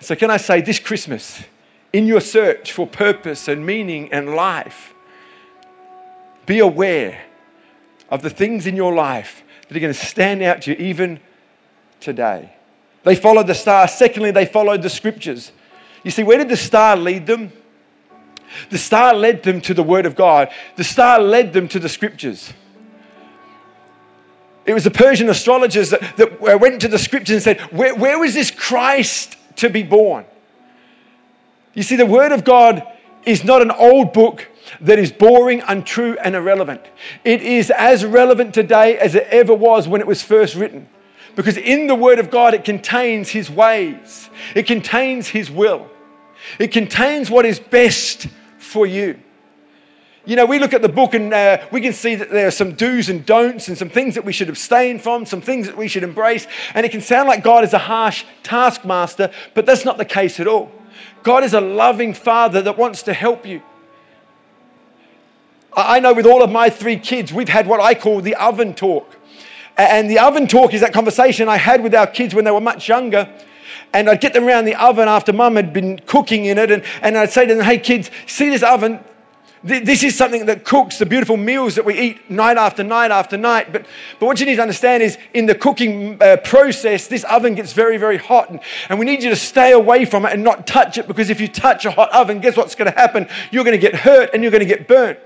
So, 0.00 0.14
can 0.14 0.30
I 0.30 0.36
say 0.36 0.60
this 0.60 0.78
Christmas, 0.78 1.42
in 1.92 2.06
your 2.06 2.20
search 2.20 2.72
for 2.72 2.86
purpose 2.86 3.48
and 3.48 3.64
meaning 3.64 4.12
and 4.12 4.34
life, 4.34 4.94
be 6.44 6.58
aware 6.58 7.22
of 8.10 8.22
the 8.22 8.30
things 8.30 8.66
in 8.66 8.76
your 8.76 8.94
life 8.94 9.42
that 9.66 9.76
are 9.76 9.80
going 9.80 9.92
to 9.92 9.98
stand 9.98 10.42
out 10.42 10.62
to 10.62 10.70
you 10.70 10.76
even 10.76 11.18
today. 12.00 12.52
They 13.02 13.16
followed 13.16 13.46
the 13.46 13.54
star. 13.54 13.88
Secondly, 13.88 14.30
they 14.30 14.46
followed 14.46 14.82
the 14.82 14.90
scriptures. 14.90 15.52
You 16.04 16.10
see, 16.10 16.22
where 16.22 16.38
did 16.38 16.48
the 16.48 16.56
star 16.56 16.96
lead 16.96 17.26
them? 17.26 17.52
The 18.70 18.78
star 18.78 19.14
led 19.14 19.42
them 19.42 19.60
to 19.62 19.74
the 19.74 19.82
Word 19.82 20.06
of 20.06 20.14
God, 20.14 20.50
the 20.76 20.84
star 20.84 21.18
led 21.20 21.52
them 21.52 21.68
to 21.68 21.78
the 21.78 21.88
scriptures. 21.88 22.52
It 24.64 24.74
was 24.74 24.84
the 24.84 24.90
Persian 24.90 25.28
astrologers 25.28 25.90
that, 25.90 26.16
that 26.16 26.60
went 26.60 26.80
to 26.80 26.88
the 26.88 26.98
scriptures 26.98 27.34
and 27.34 27.42
said, 27.42 27.60
where, 27.72 27.94
where 27.94 28.18
was 28.18 28.34
this 28.34 28.50
Christ 28.50 29.36
to 29.56 29.70
be 29.70 29.84
born? 29.84 30.24
You 31.76 31.82
see, 31.82 31.96
the 31.96 32.06
Word 32.06 32.32
of 32.32 32.42
God 32.42 32.82
is 33.26 33.44
not 33.44 33.60
an 33.60 33.70
old 33.70 34.14
book 34.14 34.48
that 34.80 34.98
is 34.98 35.12
boring, 35.12 35.60
untrue, 35.68 36.16
and 36.24 36.34
irrelevant. 36.34 36.80
It 37.22 37.42
is 37.42 37.70
as 37.70 38.02
relevant 38.02 38.54
today 38.54 38.96
as 38.98 39.14
it 39.14 39.26
ever 39.30 39.52
was 39.52 39.86
when 39.86 40.00
it 40.00 40.06
was 40.06 40.22
first 40.22 40.54
written. 40.54 40.88
Because 41.34 41.58
in 41.58 41.86
the 41.86 41.94
Word 41.94 42.18
of 42.18 42.30
God, 42.30 42.54
it 42.54 42.64
contains 42.64 43.28
His 43.28 43.50
ways, 43.50 44.30
it 44.54 44.66
contains 44.66 45.28
His 45.28 45.50
will, 45.50 45.86
it 46.58 46.68
contains 46.68 47.30
what 47.30 47.44
is 47.44 47.60
best 47.60 48.26
for 48.58 48.86
you. 48.86 49.20
You 50.24 50.34
know, 50.34 50.46
we 50.46 50.58
look 50.58 50.72
at 50.72 50.82
the 50.82 50.88
book 50.88 51.12
and 51.12 51.32
uh, 51.32 51.58
we 51.70 51.82
can 51.82 51.92
see 51.92 52.14
that 52.14 52.30
there 52.30 52.48
are 52.48 52.52
some 52.52 52.72
do's 52.72 53.10
and 53.10 53.24
don'ts 53.24 53.68
and 53.68 53.76
some 53.76 53.90
things 53.90 54.14
that 54.14 54.24
we 54.24 54.32
should 54.32 54.48
abstain 54.48 54.98
from, 54.98 55.24
some 55.26 55.42
things 55.42 55.66
that 55.66 55.76
we 55.76 55.86
should 55.88 56.02
embrace. 56.02 56.48
And 56.74 56.84
it 56.84 56.90
can 56.90 57.00
sound 57.02 57.28
like 57.28 57.44
God 57.44 57.62
is 57.62 57.74
a 57.74 57.78
harsh 57.78 58.24
taskmaster, 58.42 59.30
but 59.54 59.66
that's 59.66 59.84
not 59.84 59.98
the 59.98 60.04
case 60.04 60.40
at 60.40 60.48
all. 60.48 60.72
God 61.26 61.42
is 61.42 61.54
a 61.54 61.60
loving 61.60 62.14
father 62.14 62.62
that 62.62 62.78
wants 62.78 63.02
to 63.02 63.12
help 63.12 63.44
you. 63.44 63.60
I 65.76 65.98
know 65.98 66.14
with 66.14 66.24
all 66.24 66.40
of 66.40 66.52
my 66.52 66.70
three 66.70 67.00
kids, 67.00 67.32
we've 67.32 67.48
had 67.48 67.66
what 67.66 67.80
I 67.80 67.96
call 67.96 68.20
the 68.20 68.36
oven 68.36 68.74
talk. 68.74 69.16
And 69.76 70.08
the 70.08 70.20
oven 70.20 70.46
talk 70.46 70.72
is 70.72 70.82
that 70.82 70.92
conversation 70.92 71.48
I 71.48 71.56
had 71.56 71.82
with 71.82 71.96
our 71.96 72.06
kids 72.06 72.32
when 72.32 72.44
they 72.44 72.52
were 72.52 72.60
much 72.60 72.88
younger. 72.88 73.28
And 73.92 74.08
I'd 74.08 74.20
get 74.20 74.34
them 74.34 74.46
around 74.46 74.66
the 74.66 74.76
oven 74.76 75.08
after 75.08 75.32
mum 75.32 75.56
had 75.56 75.72
been 75.72 75.98
cooking 76.06 76.44
in 76.44 76.58
it. 76.58 76.70
And, 76.70 76.84
and 77.02 77.18
I'd 77.18 77.30
say 77.30 77.44
to 77.44 77.56
them, 77.56 77.64
hey, 77.64 77.80
kids, 77.80 78.08
see 78.28 78.48
this 78.48 78.62
oven? 78.62 79.00
This 79.64 80.04
is 80.04 80.14
something 80.14 80.46
that 80.46 80.64
cooks 80.64 80.98
the 80.98 81.06
beautiful 81.06 81.36
meals 81.36 81.74
that 81.76 81.84
we 81.84 81.98
eat 81.98 82.30
night 82.30 82.56
after 82.56 82.84
night 82.84 83.10
after 83.10 83.36
night. 83.36 83.72
But, 83.72 83.86
but 84.20 84.26
what 84.26 84.38
you 84.38 84.46
need 84.46 84.56
to 84.56 84.62
understand 84.62 85.02
is 85.02 85.18
in 85.34 85.46
the 85.46 85.54
cooking 85.54 86.22
uh, 86.22 86.36
process, 86.36 87.08
this 87.08 87.24
oven 87.24 87.54
gets 87.54 87.72
very, 87.72 87.96
very 87.96 88.18
hot. 88.18 88.50
And, 88.50 88.60
and 88.88 88.98
we 88.98 89.06
need 89.06 89.22
you 89.22 89.30
to 89.30 89.36
stay 89.36 89.72
away 89.72 90.04
from 90.04 90.26
it 90.26 90.32
and 90.32 90.44
not 90.44 90.66
touch 90.66 90.98
it 90.98 91.08
because 91.08 91.30
if 91.30 91.40
you 91.40 91.48
touch 91.48 91.84
a 91.84 91.90
hot 91.90 92.12
oven, 92.12 92.40
guess 92.40 92.56
what's 92.56 92.74
going 92.74 92.92
to 92.92 92.96
happen? 92.96 93.28
You're 93.50 93.64
going 93.64 93.72
to 93.72 93.78
get 93.78 93.94
hurt 93.94 94.30
and 94.34 94.42
you're 94.42 94.52
going 94.52 94.66
to 94.66 94.68
get 94.68 94.86
burnt. 94.86 95.18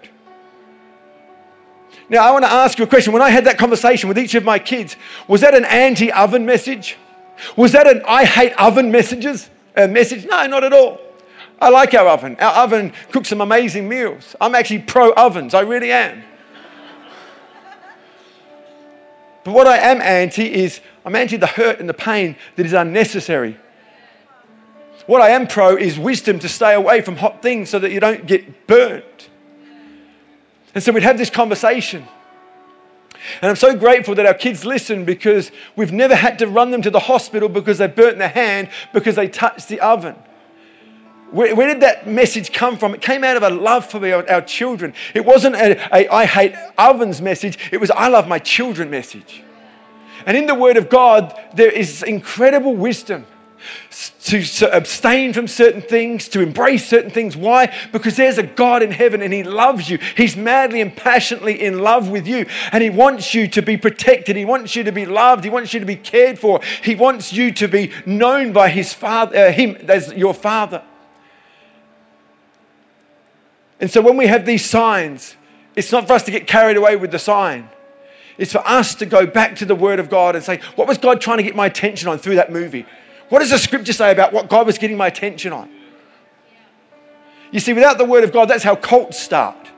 Now, 2.09 2.27
I 2.27 2.31
want 2.33 2.45
to 2.45 2.51
ask 2.51 2.79
you 2.79 2.85
a 2.85 2.89
question. 2.89 3.13
When 3.13 3.23
I 3.23 3.31
had 3.31 3.45
that 3.45 3.59
conversation 3.59 4.09
with 4.09 4.19
each 4.19 4.35
of 4.35 4.45
my 4.45 4.59
kids, 4.59 4.97
was 5.29 5.43
that 5.43 5.55
an 5.55 5.65
anti 5.65 6.13
oven 6.13 6.47
message? 6.47 6.97
Was 7.57 7.73
that 7.73 7.87
an 7.87 8.03
I 8.07 8.25
hate 8.25 8.53
oven 8.59 8.91
messages, 8.91 9.51
uh, 9.77 9.87
message? 9.87 10.25
No, 10.25 10.47
not 10.47 10.65
at 10.65 10.73
all. 10.73 11.01
I 11.61 11.69
like 11.69 11.95
our 11.95 12.09
oven. 12.09 12.37
Our 12.41 12.65
oven 12.65 12.93
cooks 13.13 13.29
some 13.29 13.41
amazing 13.41 13.89
meals. 13.89 14.35
I'm 14.41 14.55
actually 14.55 14.81
pro 14.81 15.13
ovens, 15.13 15.55
I 15.55 15.61
really 15.61 15.93
am. 15.93 16.23
But 19.45 19.55
what 19.55 19.67
I 19.67 19.79
am 19.79 20.01
anti 20.01 20.53
is 20.53 20.81
I'm 21.05 21.15
anti 21.17 21.37
the 21.37 21.47
hurt 21.47 21.81
and 21.81 21.89
the 21.89 21.95
pain 21.95 22.37
that 22.57 22.67
is 22.67 22.73
unnecessary. 22.73 23.59
What 25.07 25.23
I 25.23 25.31
am 25.31 25.47
pro 25.47 25.77
is 25.77 25.99
wisdom 25.99 26.39
to 26.41 26.49
stay 26.49 26.75
away 26.75 27.01
from 27.01 27.17
hot 27.17 27.43
things 27.43 27.69
so 27.71 27.79
that 27.79 27.91
you 27.91 28.01
don't 28.01 28.27
get 28.27 28.67
burnt. 28.67 29.29
And 30.75 30.85
so 30.85 30.93
we'd 30.93 31.03
have 31.03 31.19
this 31.19 31.31
conversation. 31.31 32.07
And 33.43 33.51
I'm 33.51 33.57
so 33.57 33.75
grateful 33.75 34.15
that 34.15 34.27
our 34.27 34.35
kids 34.35 34.65
listen 34.65 35.05
because 35.05 35.51
we've 35.75 35.93
never 35.93 36.15
had 36.15 36.39
to 36.39 36.47
run 36.47 36.71
them 36.71 36.83
to 36.83 36.91
the 36.91 37.01
hospital 37.01 37.49
because 37.49 37.79
they 37.79 37.87
burnt 37.87 38.19
their 38.19 38.29
hand 38.29 38.71
because 38.93 39.17
they 39.17 39.29
touched 39.29 39.69
the 39.69 39.81
oven. 39.81 40.15
Where, 41.31 41.55
where, 41.55 41.69
did 41.69 41.81
that 41.81 42.07
message 42.07 42.53
come 42.53 42.77
from? 42.77 42.95
It 42.95 43.01
came 43.01 43.23
out 43.23 43.37
of 43.37 43.43
a 43.43 43.51
love 43.51 43.87
for 43.91 44.05
our, 44.05 44.29
our 44.31 44.43
children. 44.43 44.95
It 45.15 45.25
wasn't 45.25 45.55
a, 45.57 45.79
a 45.95 46.09
I 46.09 46.25
hate 46.25 46.55
ovens 46.77 47.21
message, 47.21 47.59
it 47.73 47.79
was 47.79 47.91
I 47.91 48.09
love 48.09 48.27
my 48.27 48.39
children 48.39 48.91
message. 48.91 49.43
And 50.27 50.37
in 50.37 50.47
the 50.47 50.55
Word 50.55 50.77
of 50.77 50.89
God, 50.89 51.39
there 51.55 51.71
is 51.71 52.03
incredible 52.03 52.75
wisdom 52.75 53.27
to, 54.25 54.71
abstain 54.73 55.33
from 55.33 55.47
certain 55.47 55.83
things, 55.83 56.29
to 56.29 56.41
embrace 56.41 56.87
certain 56.87 57.11
things. 57.11 57.37
Why? 57.37 57.75
Because 57.93 58.17
there's 58.17 58.39
a 58.39 58.43
God 58.43 58.83
in 58.83 58.91
heaven 58.91 59.23
and 59.23 59.33
He 59.33 59.43
loves 59.43 59.89
you. 59.89 59.99
He's 60.17 60.37
madly 60.37 60.81
and 60.81 60.95
passionately 60.95 61.63
in 61.63 61.81
love 61.81 62.09
with 62.09 62.27
you. 62.27 62.47
And 62.73 62.83
He 62.83 62.91
wants 62.91 63.35
you 63.35 63.49
to 63.49 63.63
be 63.63 63.77
protected. 63.77 64.37
He 64.37 64.45
wants 64.45 64.77
you 64.77 64.85
to 64.85 64.93
be 64.93 65.07
loved. 65.07 65.45
He 65.45 65.51
wants 65.51 65.75
you 65.75 65.81
to 65.81 65.87
be 65.87 65.97
cared 65.97 66.39
for. 66.39 66.61
He 66.83 66.95
wants 66.95 67.33
you 67.33 67.53
to 67.53 67.69
be 67.69 67.93
known 68.07 68.53
by 68.53 68.69
His 68.69 68.93
Father, 68.93 69.37
uh, 69.37 69.53
Him 69.53 69.77
as 69.89 70.13
your 70.13 70.35
Father. 70.35 70.83
And 73.81 73.91
so 73.91 74.01
when 74.01 74.17
we 74.17 74.27
have 74.27 74.45
these 74.45 74.65
signs, 74.65 75.37
it's 75.75 75.91
not 75.91 76.07
for 76.07 76.13
us 76.13 76.23
to 76.25 76.31
get 76.31 76.47
carried 76.47 76.77
away 76.77 76.97
with 76.97 77.11
the 77.11 77.19
sign. 77.19 77.69
It's 78.37 78.53
for 78.53 78.67
us 78.67 78.95
to 78.97 79.07
go 79.07 79.27
back 79.27 79.57
to 79.57 79.65
the 79.65 79.75
Word 79.75 79.99
of 79.99 80.09
God 80.09 80.37
and 80.37 80.45
say, 80.45 80.61
what 80.77 80.87
was 80.87 80.99
God 80.99 81.21
trying 81.21 81.39
to 81.39 81.43
get 81.43 81.57
my 81.57 81.67
attention 81.67 82.09
on 82.09 82.19
through 82.19 82.37
that 82.37 82.53
movie? 82.53 82.87
What 83.29 83.41
does 83.41 83.51
the 83.51 83.59
scripture 83.59 83.93
say 83.93 84.11
about 84.11 84.33
what 84.33 84.49
God 84.49 84.67
was 84.67 84.79
getting 84.79 84.97
my 84.97 85.07
attention 85.07 85.53
on? 85.53 85.71
You 87.53 87.61
see, 87.61 87.73
without 87.73 87.99
the 87.99 88.05
Word 88.05 88.25
of 88.25 88.33
God, 88.33 88.47
that's 88.47 88.63
how 88.63 88.77
cults 88.77 89.19
start. 89.19 89.69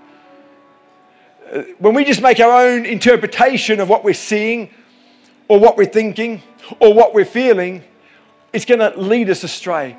When 1.79 1.95
we 1.95 2.05
just 2.05 2.23
make 2.23 2.41
our 2.41 2.67
own 2.67 2.87
interpretation 2.87 3.81
of 3.81 3.89
what 3.89 4.05
we're 4.05 4.15
seeing, 4.15 4.71
or 5.49 5.59
what 5.59 5.77
we're 5.77 5.85
thinking, 5.85 6.43
or 6.81 6.95
what 6.95 7.15
we're 7.15 7.25
feeling, 7.25 7.83
it's 8.53 8.65
going 8.65 8.81
to 8.81 8.99
lead 8.99 9.29
us 9.29 9.45
astray. 9.45 9.97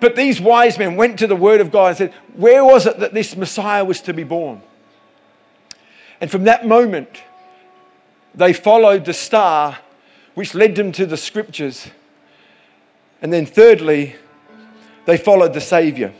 But 0.00 0.14
these 0.14 0.40
wise 0.40 0.78
men 0.78 0.96
went 0.96 1.18
to 1.20 1.26
the 1.26 1.36
Word 1.36 1.60
of 1.60 1.70
God 1.70 1.88
and 1.88 1.96
said, 1.96 2.14
Where 2.34 2.64
was 2.64 2.86
it 2.86 2.98
that 3.00 3.14
this 3.14 3.36
Messiah 3.36 3.84
was 3.84 4.00
to 4.02 4.12
be 4.12 4.24
born? 4.24 4.60
And 6.20 6.30
from 6.30 6.44
that 6.44 6.66
moment, 6.66 7.22
they 8.34 8.52
followed 8.52 9.04
the 9.04 9.14
star 9.14 9.78
which 10.34 10.54
led 10.54 10.74
them 10.74 10.92
to 10.92 11.06
the 11.06 11.16
scriptures. 11.16 11.88
And 13.22 13.32
then, 13.32 13.46
thirdly, 13.46 14.16
they 15.06 15.16
followed 15.16 15.54
the 15.54 15.60
Savior. 15.60 16.12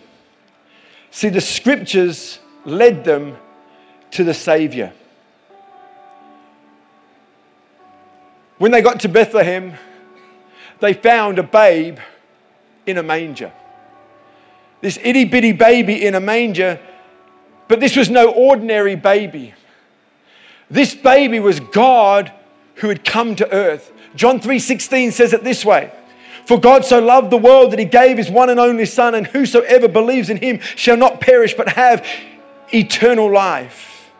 See, 1.10 1.28
the 1.28 1.40
scriptures 1.40 2.38
led 2.64 3.04
them 3.04 3.36
to 4.12 4.24
the 4.24 4.32
Savior. 4.34 4.92
When 8.56 8.70
they 8.70 8.80
got 8.80 9.00
to 9.00 9.08
Bethlehem, 9.10 9.74
they 10.80 10.94
found 10.94 11.38
a 11.38 11.42
babe 11.42 11.98
in 12.86 12.96
a 12.96 13.02
manger 13.02 13.52
this 14.80 14.98
itty 15.02 15.24
bitty 15.24 15.52
baby 15.52 16.04
in 16.04 16.14
a 16.14 16.20
manger, 16.20 16.80
but 17.68 17.80
this 17.80 17.96
was 17.96 18.10
no 18.10 18.30
ordinary 18.30 18.96
baby. 18.96 19.54
This 20.70 20.94
baby 20.94 21.40
was 21.40 21.60
God 21.60 22.32
who 22.76 22.88
had 22.88 23.04
come 23.04 23.36
to 23.36 23.50
earth. 23.52 23.92
John 24.14 24.40
3:16 24.40 25.12
says 25.12 25.32
it 25.32 25.44
this 25.44 25.64
way: 25.64 25.90
For 26.46 26.58
God 26.58 26.84
so 26.84 26.98
loved 27.00 27.30
the 27.30 27.38
world 27.38 27.72
that 27.72 27.78
he 27.78 27.84
gave 27.84 28.18
his 28.18 28.30
one 28.30 28.50
and 28.50 28.60
only 28.60 28.86
son 28.86 29.14
and 29.14 29.26
whosoever 29.26 29.88
believes 29.88 30.30
in 30.30 30.36
him 30.36 30.60
shall 30.74 30.96
not 30.96 31.20
perish 31.20 31.54
but 31.54 31.68
have 31.70 32.06
eternal 32.72 33.30
life. 33.30 34.10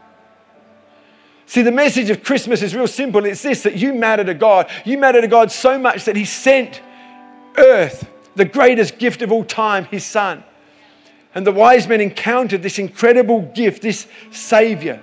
See, 1.47 1.63
the 1.63 1.73
message 1.73 2.11
of 2.11 2.25
Christmas 2.25 2.61
is 2.61 2.75
real 2.75 2.89
simple. 2.89 3.25
It's 3.25 3.43
this 3.43 3.63
that 3.63 3.77
you 3.77 3.95
matter 3.95 4.25
to 4.25 4.35
God. 4.35 4.69
You 4.85 4.99
matter 4.99 5.21
to 5.21 5.29
God 5.29 5.53
so 5.53 5.79
much 5.79 6.05
that 6.05 6.17
he 6.17 6.25
sent 6.25 6.81
earth 7.57 8.09
the 8.37 8.45
greatest 8.45 8.99
gift 8.99 9.23
of 9.23 9.33
all 9.33 9.45
time, 9.45 9.87
his 9.87 10.05
son. 10.05 10.45
And 11.35 11.47
the 11.47 11.53
wise 11.53 11.89
men 11.89 12.01
encountered 12.01 12.63
this 12.63 12.79
incredible 12.79 13.43
gift, 13.43 13.83
this 13.83 14.07
Savior. 14.31 15.03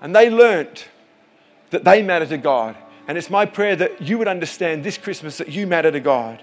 And 0.00 0.14
they 0.14 0.30
learnt 0.30 0.88
that 1.70 1.84
they 1.84 2.02
matter 2.02 2.26
to 2.26 2.38
God. 2.38 2.76
And 3.08 3.16
it's 3.16 3.30
my 3.30 3.46
prayer 3.46 3.74
that 3.76 4.02
you 4.02 4.18
would 4.18 4.28
understand 4.28 4.84
this 4.84 4.98
Christmas 4.98 5.38
that 5.38 5.48
you 5.48 5.66
matter 5.66 5.90
to 5.90 6.00
God. 6.00 6.42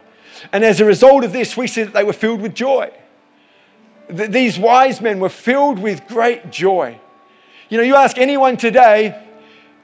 And 0.52 0.64
as 0.64 0.82
a 0.82 0.86
result 0.86 1.24
of 1.24 1.32
this, 1.32 1.56
we 1.56 1.68
see 1.68 1.84
that 1.84 1.94
they 1.94 2.04
were 2.04 2.14
filled 2.14 2.42
with 2.42 2.54
joy. 2.54 2.92
These 4.10 4.58
wise 4.58 5.02
men 5.02 5.20
were 5.20 5.30
filled 5.30 5.80
with 5.80 6.06
great 6.08 6.50
joy. 6.52 7.00
You 7.70 7.78
know, 7.78 7.84
you 7.84 7.96
ask 7.96 8.18
anyone 8.18 8.56
today 8.58 9.27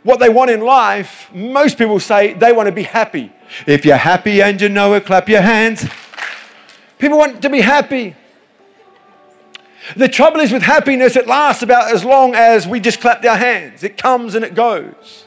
what 0.04 0.20
they 0.20 0.30
want 0.30 0.52
in 0.52 0.62
life, 0.62 1.30
most 1.34 1.78
people 1.78 2.00
say 2.00 2.34
they 2.34 2.52
want 2.52 2.68
to 2.68 2.72
be 2.72 2.84
happy. 2.84 3.32
If 3.66 3.86
you're 3.86 3.98
happy 3.98 4.42
and 4.42 4.60
you 4.60 4.70
know 4.70 4.94
it, 4.94 5.06
clap 5.06 5.30
your 5.30 5.42
hands. 5.42 5.86
People 7.00 7.18
want 7.18 7.42
to 7.42 7.50
be 7.50 7.62
happy. 7.62 8.16
The 9.96 10.08
trouble 10.08 10.40
is 10.40 10.52
with 10.52 10.62
happiness, 10.62 11.16
it 11.16 11.28
lasts 11.28 11.62
about 11.62 11.94
as 11.94 12.06
long 12.06 12.36
as 12.36 12.68
we 12.68 12.80
just 12.80 13.02
clap 13.02 13.24
our 13.26 13.36
hands. 13.36 13.84
It 13.84 13.98
comes 13.98 14.36
and 14.36 14.46
it 14.46 14.56
goes. 14.56 15.26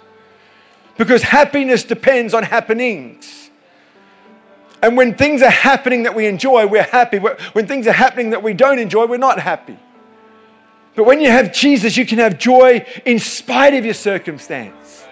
Because 0.97 1.23
happiness 1.23 1.85
depends 1.85 2.33
on 2.33 2.42
happenings. 2.42 3.50
And 4.83 4.97
when 4.97 5.14
things 5.14 5.42
are 5.42 5.50
happening 5.50 6.04
that 6.04 6.14
we 6.14 6.26
enjoy, 6.26 6.66
we're 6.66 6.83
happy. 6.83 7.18
When 7.18 7.66
things 7.66 7.87
are 7.87 7.92
happening 7.92 8.30
that 8.30 8.42
we 8.42 8.54
don't 8.54 8.78
enjoy, 8.78 9.06
we're 9.06 9.16
not 9.18 9.38
happy. 9.38 9.78
But 10.97 11.05
when 11.05 11.21
you 11.21 11.31
have 11.31 11.53
Jesus, 11.53 11.97
you 11.97 12.07
can 12.07 12.19
have 12.19 12.38
joy 12.38 12.85
in 13.05 13.19
spite 13.19 13.75
of 13.75 13.85
your 13.85 13.95
circumstance. 13.95 15.05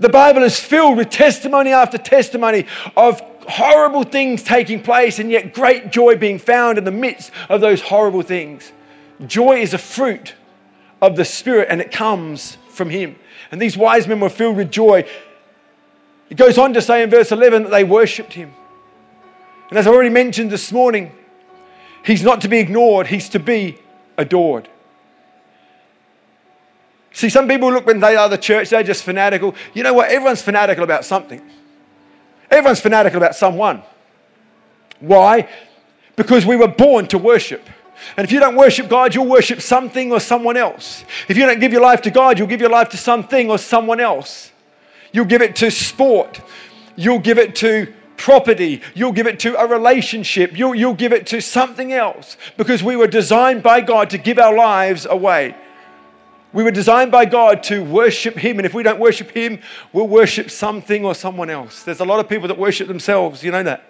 The 0.00 0.08
Bible 0.08 0.42
is 0.42 0.58
filled 0.58 0.98
with 0.98 1.10
testimony 1.10 1.70
after 1.70 1.96
testimony 1.96 2.66
of 2.96 3.20
horrible 3.48 4.02
things 4.02 4.42
taking 4.42 4.82
place 4.82 5.20
and 5.20 5.30
yet 5.30 5.54
great 5.54 5.90
joy 5.90 6.16
being 6.16 6.38
found 6.38 6.76
in 6.76 6.84
the 6.84 6.90
midst 6.90 7.30
of 7.48 7.60
those 7.60 7.80
horrible 7.80 8.22
things. 8.22 8.72
Joy 9.26 9.60
is 9.60 9.72
a 9.72 9.78
fruit 9.78 10.34
of 11.00 11.16
the 11.16 11.24
Spirit 11.24 11.68
and 11.70 11.80
it 11.80 11.92
comes 11.92 12.58
from 12.68 12.90
Him. 12.90 13.16
And 13.52 13.62
these 13.62 13.76
wise 13.76 14.08
men 14.08 14.18
were 14.18 14.28
filled 14.28 14.56
with 14.56 14.72
joy. 14.72 15.08
It 16.28 16.36
goes 16.36 16.58
on 16.58 16.74
to 16.74 16.82
say 16.82 17.04
in 17.04 17.10
verse 17.10 17.30
11 17.30 17.62
that 17.62 17.70
they 17.70 17.84
worshipped 17.84 18.32
Him. 18.32 18.52
And 19.70 19.78
as 19.78 19.86
I 19.86 19.90
already 19.90 20.10
mentioned 20.10 20.50
this 20.50 20.72
morning, 20.72 21.12
He's 22.04 22.24
not 22.24 22.40
to 22.40 22.48
be 22.48 22.58
ignored, 22.58 23.06
He's 23.06 23.28
to 23.30 23.38
be 23.38 23.78
adored. 24.18 24.68
See, 27.12 27.30
some 27.30 27.48
people 27.48 27.72
look 27.72 27.86
when 27.86 28.00
they 28.00 28.14
are 28.14 28.28
the 28.28 28.36
church, 28.36 28.70
they're 28.70 28.82
just 28.82 29.02
fanatical. 29.02 29.54
You 29.72 29.82
know 29.82 29.94
what? 29.94 30.10
Everyone's 30.10 30.42
fanatical 30.42 30.84
about 30.84 31.04
something. 31.04 31.40
Everyone's 32.50 32.80
fanatical 32.80 33.16
about 33.16 33.34
someone. 33.34 33.82
Why? 35.00 35.48
Because 36.14 36.44
we 36.44 36.56
were 36.56 36.68
born 36.68 37.06
to 37.08 37.18
worship. 37.18 37.66
And 38.16 38.24
if 38.24 38.32
you 38.32 38.40
don't 38.40 38.56
worship 38.56 38.88
God, 38.88 39.14
you'll 39.14 39.26
worship 39.26 39.60
something 39.60 40.12
or 40.12 40.20
someone 40.20 40.56
else. 40.56 41.04
If 41.28 41.36
you 41.36 41.46
don't 41.46 41.60
give 41.60 41.72
your 41.72 41.80
life 41.80 42.02
to 42.02 42.10
God, 42.10 42.38
you'll 42.38 42.48
give 42.48 42.60
your 42.60 42.70
life 42.70 42.90
to 42.90 42.96
something 42.96 43.50
or 43.50 43.58
someone 43.58 44.00
else. 44.00 44.52
You'll 45.12 45.24
give 45.24 45.40
it 45.40 45.56
to 45.56 45.70
sport. 45.70 46.40
You'll 46.96 47.18
give 47.18 47.38
it 47.38 47.56
to 47.56 47.92
property. 48.16 48.82
You'll 48.94 49.12
give 49.12 49.26
it 49.26 49.38
to 49.40 49.56
a 49.60 49.66
relationship. 49.66 50.56
You'll, 50.56 50.74
you'll 50.74 50.94
give 50.94 51.12
it 51.12 51.26
to 51.28 51.40
something 51.40 51.92
else 51.92 52.36
because 52.56 52.82
we 52.82 52.96
were 52.96 53.06
designed 53.06 53.62
by 53.62 53.80
God 53.80 54.10
to 54.10 54.18
give 54.18 54.38
our 54.38 54.54
lives 54.54 55.06
away. 55.06 55.54
We 56.52 56.62
were 56.62 56.70
designed 56.70 57.12
by 57.12 57.26
God 57.26 57.62
to 57.64 57.84
worship 57.84 58.34
Him, 58.36 58.58
and 58.58 58.64
if 58.64 58.72
we 58.72 58.82
don't 58.82 58.98
worship 58.98 59.30
Him, 59.30 59.60
we'll 59.92 60.08
worship 60.08 60.50
something 60.50 61.04
or 61.04 61.14
someone 61.14 61.50
else. 61.50 61.82
There's 61.82 62.00
a 62.00 62.04
lot 62.04 62.18
of 62.18 62.28
people 62.28 62.48
that 62.48 62.56
worship 62.56 62.88
themselves, 62.88 63.42
you 63.42 63.50
know 63.50 63.62
that. 63.62 63.84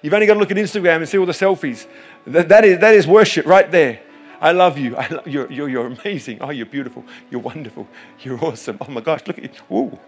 You've 0.00 0.14
only 0.14 0.26
got 0.26 0.34
to 0.34 0.40
look 0.40 0.50
at 0.50 0.56
Instagram 0.56 0.98
and 0.98 1.08
see 1.08 1.18
all 1.18 1.26
the 1.26 1.32
selfies. 1.32 1.86
That, 2.26 2.48
that, 2.50 2.64
is, 2.64 2.78
that 2.80 2.94
is 2.94 3.06
worship 3.06 3.46
right 3.46 3.70
there. 3.70 4.00
I 4.40 4.52
love 4.52 4.76
you. 4.76 4.94
I 4.96 5.08
love, 5.08 5.26
you're, 5.26 5.50
you're, 5.50 5.68
you're 5.68 5.86
amazing. 5.86 6.38
Oh, 6.42 6.50
you're 6.50 6.66
beautiful. 6.66 7.04
You're 7.30 7.40
wonderful. 7.40 7.88
You're 8.20 8.38
awesome. 8.44 8.76
Oh 8.80 8.90
my 8.90 9.00
gosh, 9.00 9.22
look 9.26 9.38
at 9.38 9.44
you. 9.44 9.76
Ooh. 9.76 9.98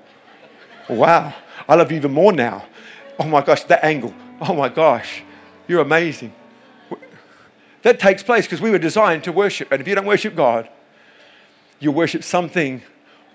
Wow. 0.91 1.35
I 1.69 1.75
love 1.75 1.91
you 1.91 1.97
even 1.97 2.13
more 2.13 2.33
now. 2.33 2.67
Oh 3.19 3.25
my 3.25 3.41
gosh, 3.43 3.65
that 3.65 3.85
angle. 3.85 4.15
Oh 4.41 4.55
my 4.55 4.69
gosh, 4.69 5.23
you're 5.67 5.81
amazing. 5.81 6.33
That 7.83 8.01
takes 8.01 8.23
place 8.23 8.47
because 8.47 8.61
we 8.61 8.71
were 8.71 8.79
designed 8.79 9.25
to 9.25 9.33
worship. 9.33 9.71
And 9.71 9.81
if 9.81 9.89
you 9.89 9.95
don't 9.95 10.07
worship 10.07 10.35
God, 10.35 10.69
you 11.79 11.93
worship 11.93 12.25
something 12.25 12.83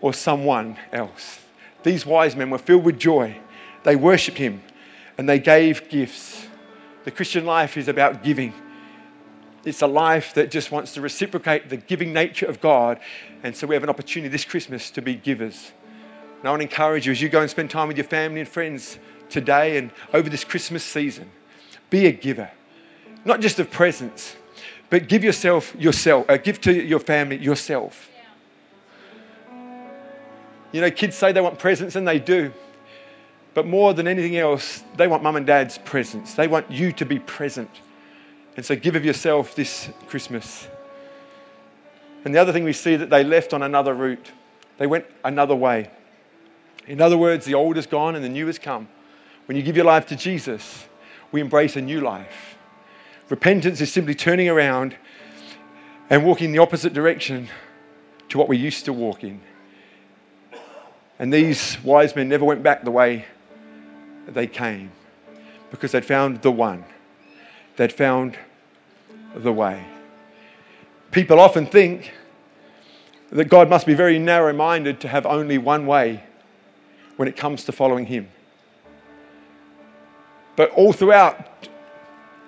or 0.02 0.14
someone 0.14 0.78
else. 0.92 1.40
These 1.84 2.06
wise 2.06 2.36
men 2.36 2.50
were 2.50 2.58
filled 2.58 2.84
with 2.84 3.00
joy. 3.00 3.38
They 3.84 3.96
worshiped 3.96 4.38
him 4.38 4.62
and 5.18 5.28
they 5.28 5.40
gave 5.40 5.90
gifts. 5.90 6.46
The 7.06 7.12
Christian 7.12 7.46
life 7.46 7.78
is 7.78 7.88
about 7.88 8.24
giving. 8.24 8.54
It's 9.64 9.82
a 9.82 9.88
life 9.88 10.34
that 10.34 10.52
just 10.52 10.72
wants 10.72 10.94
to 10.96 11.02
reciprocate 11.02 11.70
the 11.70 11.78
giving 11.78 12.14
nature 12.14 12.46
of 12.46 12.62
God. 12.62 13.00
And 13.44 13.56
so 13.56 13.68
we 13.68 13.76
have 13.76 13.84
an 13.84 13.90
opportunity 13.90 14.28
this 14.30 14.46
Christmas 14.46 14.92
to 14.92 15.02
be 15.02 15.16
givers. 15.16 15.72
And 16.40 16.48
I 16.48 16.52
want 16.52 16.62
to 16.62 16.68
encourage 16.68 17.06
you 17.06 17.12
as 17.12 17.22
you 17.22 17.30
go 17.30 17.42
and 17.42 17.50
spend 17.50 17.70
time 17.70 17.88
with 17.88 17.98
your 17.98 18.08
family 18.08 18.42
and 18.42 18.50
friends 18.50 18.98
today 19.32 19.78
and 19.78 19.92
over 20.14 20.30
this 20.30 20.44
Christmas 20.44 20.84
season, 20.84 21.30
be 21.90 22.06
a 22.06 22.12
giver. 22.12 22.52
Not 23.26 23.42
just 23.42 23.60
of 23.60 23.72
presents, 23.72 24.36
but 24.90 25.08
give 25.08 25.24
yourself 25.24 25.76
yourself, 25.78 26.30
uh, 26.30 26.38
give 26.38 26.60
to 26.62 26.74
your 26.74 27.00
family 27.00 27.38
yourself. 27.38 28.10
You 30.72 30.82
know, 30.82 30.92
kids 30.92 31.16
say 31.18 31.32
they 31.32 31.42
want 31.42 31.60
presents, 31.60 31.96
and 31.96 32.08
they 32.08 32.20
do. 32.20 32.54
But 33.54 33.66
more 33.68 33.94
than 33.94 34.08
anything 34.08 34.38
else, 34.38 34.84
they 34.96 35.08
want 35.08 35.24
mum 35.24 35.36
and 35.36 35.46
dad's 35.46 35.78
presence. 35.78 36.36
They 36.36 36.48
want 36.48 36.72
you 36.72 36.94
to 36.94 37.06
be 37.06 37.20
present. 37.20 37.70
And 38.56 38.66
so 38.66 38.76
give 38.76 38.96
of 38.96 39.04
yourself 39.04 39.56
this 39.56 39.90
Christmas. 40.08 40.68
And 42.24 42.34
the 42.34 42.40
other 42.40 42.54
thing 42.54 42.64
we 42.64 42.74
see 42.74 42.96
that 42.96 43.10
they 43.10 43.24
left 43.24 43.54
on 43.54 43.64
another 43.64 43.94
route. 43.94 44.32
They 44.78 44.88
went 44.88 45.06
another 45.24 45.56
way. 45.56 45.90
In 46.88 47.02
other 47.02 47.18
words, 47.18 47.46
the 47.46 47.54
old 47.54 47.78
is 47.78 47.86
gone 47.86 48.16
and 48.16 48.24
the 48.24 48.30
new 48.30 48.48
has 48.48 48.58
come. 48.58 48.88
When 49.52 49.58
you 49.58 49.64
give 49.64 49.76
your 49.76 49.84
life 49.84 50.06
to 50.06 50.16
Jesus, 50.16 50.88
we 51.34 51.42
embrace 51.42 51.76
a 51.76 51.82
new 51.82 52.00
life. 52.00 52.56
Repentance 53.28 53.82
is 53.82 53.92
simply 53.92 54.16
turning 54.16 54.48
around 54.48 54.96
and 56.10 56.24
walking 56.24 56.54
the 56.54 56.60
opposite 56.60 56.94
direction 56.94 57.50
to 58.30 58.38
what 58.38 58.48
we 58.48 58.56
used 58.56 58.86
to 58.86 58.94
walk 58.94 59.26
in. 59.26 59.42
And 61.20 61.34
these 61.34 61.78
wise 61.84 62.16
men 62.16 62.30
never 62.30 62.46
went 62.46 62.64
back 62.64 62.86
the 62.86 62.92
way 62.92 63.26
they 64.26 64.48
came 64.48 64.90
because 65.70 65.92
they'd 65.92 66.06
found 66.06 66.42
the 66.44 66.52
one, 66.52 66.86
they'd 67.76 67.92
found 67.92 68.38
the 69.36 69.52
way. 69.52 69.84
People 71.12 71.42
often 71.42 71.66
think 71.66 72.14
that 73.32 73.50
God 73.50 73.70
must 73.70 73.86
be 73.86 73.96
very 73.96 74.18
narrow 74.18 74.54
minded 74.54 75.02
to 75.02 75.10
have 75.10 75.26
only 75.26 75.58
one 75.58 75.86
way 75.86 76.24
when 77.18 77.28
it 77.28 77.36
comes 77.36 77.66
to 77.66 77.74
following 77.74 78.06
Him. 78.06 78.30
But 80.56 80.72
all 80.72 80.94
throughout 80.94 81.68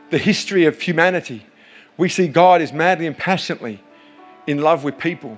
the 0.10 0.18
history 0.18 0.66
of 0.66 0.80
humanity, 0.80 1.46
we 1.98 2.10
see 2.10 2.28
God 2.28 2.62
is 2.62 2.74
madly 2.74 3.08
and 3.08 3.18
passionately 3.18 3.82
in 4.48 4.60
love 4.60 4.84
with 4.84 4.98
people 4.98 5.38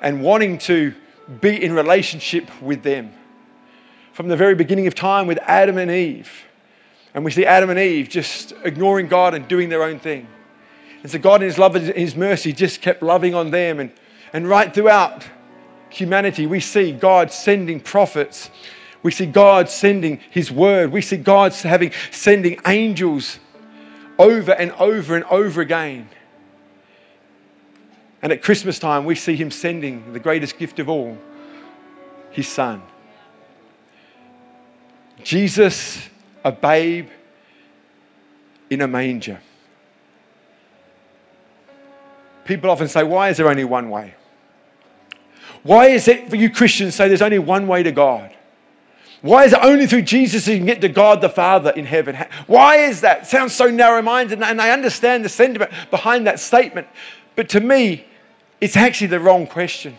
and 0.00 0.22
wanting 0.22 0.58
to 0.58 0.94
be 1.40 1.62
in 1.62 1.72
relationship 1.72 2.48
with 2.62 2.82
them. 2.82 3.12
From 4.12 4.28
the 4.28 4.36
very 4.36 4.54
beginning 4.54 4.86
of 4.86 4.94
time 4.94 5.26
with 5.26 5.38
Adam 5.42 5.78
and 5.78 5.90
Eve. 5.90 6.30
And 7.14 7.24
we 7.24 7.30
see 7.30 7.46
Adam 7.46 7.70
and 7.70 7.78
Eve 7.78 8.08
just 8.08 8.52
ignoring 8.64 9.08
God 9.08 9.34
and 9.34 9.46
doing 9.48 9.68
their 9.68 9.82
own 9.82 9.98
thing. 9.98 10.26
And 11.02 11.10
so 11.10 11.18
God, 11.18 11.42
in 11.42 11.48
His 11.48 11.58
love 11.58 11.76
and 11.76 11.86
His 11.94 12.16
mercy, 12.16 12.52
just 12.52 12.80
kept 12.80 13.02
loving 13.02 13.34
on 13.34 13.50
them. 13.50 13.80
And, 13.80 13.92
and 14.32 14.48
right 14.48 14.72
throughout 14.72 15.24
humanity, 15.90 16.46
we 16.46 16.60
see 16.60 16.92
God 16.92 17.30
sending 17.30 17.80
prophets. 17.80 18.50
We 19.04 19.12
see 19.12 19.26
God 19.26 19.70
sending 19.70 20.18
His 20.30 20.50
word. 20.50 20.90
We 20.90 21.00
see 21.00 21.18
God 21.18 21.52
having 21.52 21.92
sending 22.10 22.58
angels 22.66 23.38
over 24.18 24.52
and 24.52 24.72
over 24.72 25.14
and 25.14 25.24
over 25.26 25.60
again. 25.60 26.08
And 28.22 28.32
at 28.32 28.42
Christmas 28.42 28.78
time, 28.78 29.04
we 29.04 29.14
see 29.14 29.36
him 29.36 29.50
sending 29.50 30.14
the 30.14 30.18
greatest 30.18 30.56
gift 30.56 30.78
of 30.78 30.88
all 30.88 31.18
his 32.30 32.48
son. 32.48 32.82
Jesus, 35.22 36.08
a 36.42 36.50
babe 36.50 37.08
in 38.70 38.80
a 38.80 38.88
manger. 38.88 39.40
People 42.46 42.70
often 42.70 42.88
say, 42.88 43.02
Why 43.02 43.28
is 43.28 43.36
there 43.36 43.48
only 43.48 43.64
one 43.64 43.90
way? 43.90 44.14
Why 45.62 45.88
is 45.88 46.08
it 46.08 46.30
for 46.30 46.36
you 46.36 46.48
Christians 46.48 46.94
say 46.94 47.08
there's 47.08 47.22
only 47.22 47.38
one 47.38 47.66
way 47.66 47.82
to 47.82 47.92
God? 47.92 48.34
Why 49.22 49.44
is 49.44 49.52
it 49.52 49.58
only 49.62 49.86
through 49.86 50.02
Jesus 50.02 50.46
you 50.46 50.56
can 50.56 50.66
get 50.66 50.80
to 50.82 50.88
God 50.88 51.20
the 51.20 51.28
Father 51.28 51.70
in 51.70 51.86
heaven? 51.86 52.16
Why 52.46 52.76
is 52.76 53.00
that? 53.00 53.22
It 53.22 53.26
sounds 53.26 53.54
so 53.54 53.70
narrow 53.70 54.02
minded, 54.02 54.42
and 54.42 54.60
I 54.60 54.70
understand 54.70 55.24
the 55.24 55.28
sentiment 55.28 55.70
behind 55.90 56.26
that 56.26 56.40
statement. 56.40 56.86
But 57.36 57.48
to 57.50 57.60
me, 57.60 58.04
it's 58.60 58.76
actually 58.76 59.08
the 59.08 59.20
wrong 59.20 59.46
question. 59.46 59.96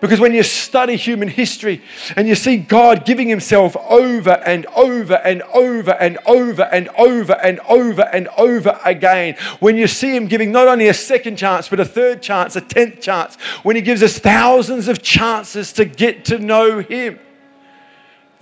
Because 0.00 0.18
when 0.18 0.34
you 0.34 0.42
study 0.42 0.96
human 0.96 1.28
history 1.28 1.80
and 2.16 2.26
you 2.26 2.34
see 2.34 2.56
God 2.56 3.04
giving 3.04 3.28
himself 3.28 3.76
over 3.76 4.32
and 4.32 4.66
over 4.66 5.14
and 5.14 5.42
over 5.54 5.92
and 5.92 6.18
over 6.26 6.62
and 6.62 6.88
over 6.98 7.34
and 7.34 7.60
over 7.68 8.02
and 8.02 8.26
over 8.36 8.80
again, 8.84 9.36
when 9.60 9.76
you 9.76 9.86
see 9.86 10.16
him 10.16 10.26
giving 10.26 10.50
not 10.50 10.66
only 10.66 10.88
a 10.88 10.94
second 10.94 11.36
chance, 11.36 11.68
but 11.68 11.78
a 11.78 11.84
third 11.84 12.20
chance, 12.20 12.56
a 12.56 12.60
tenth 12.60 13.00
chance, 13.00 13.36
when 13.62 13.76
he 13.76 13.82
gives 13.82 14.02
us 14.02 14.18
thousands 14.18 14.88
of 14.88 15.02
chances 15.02 15.72
to 15.74 15.84
get 15.84 16.24
to 16.24 16.38
know 16.40 16.80
him, 16.80 17.20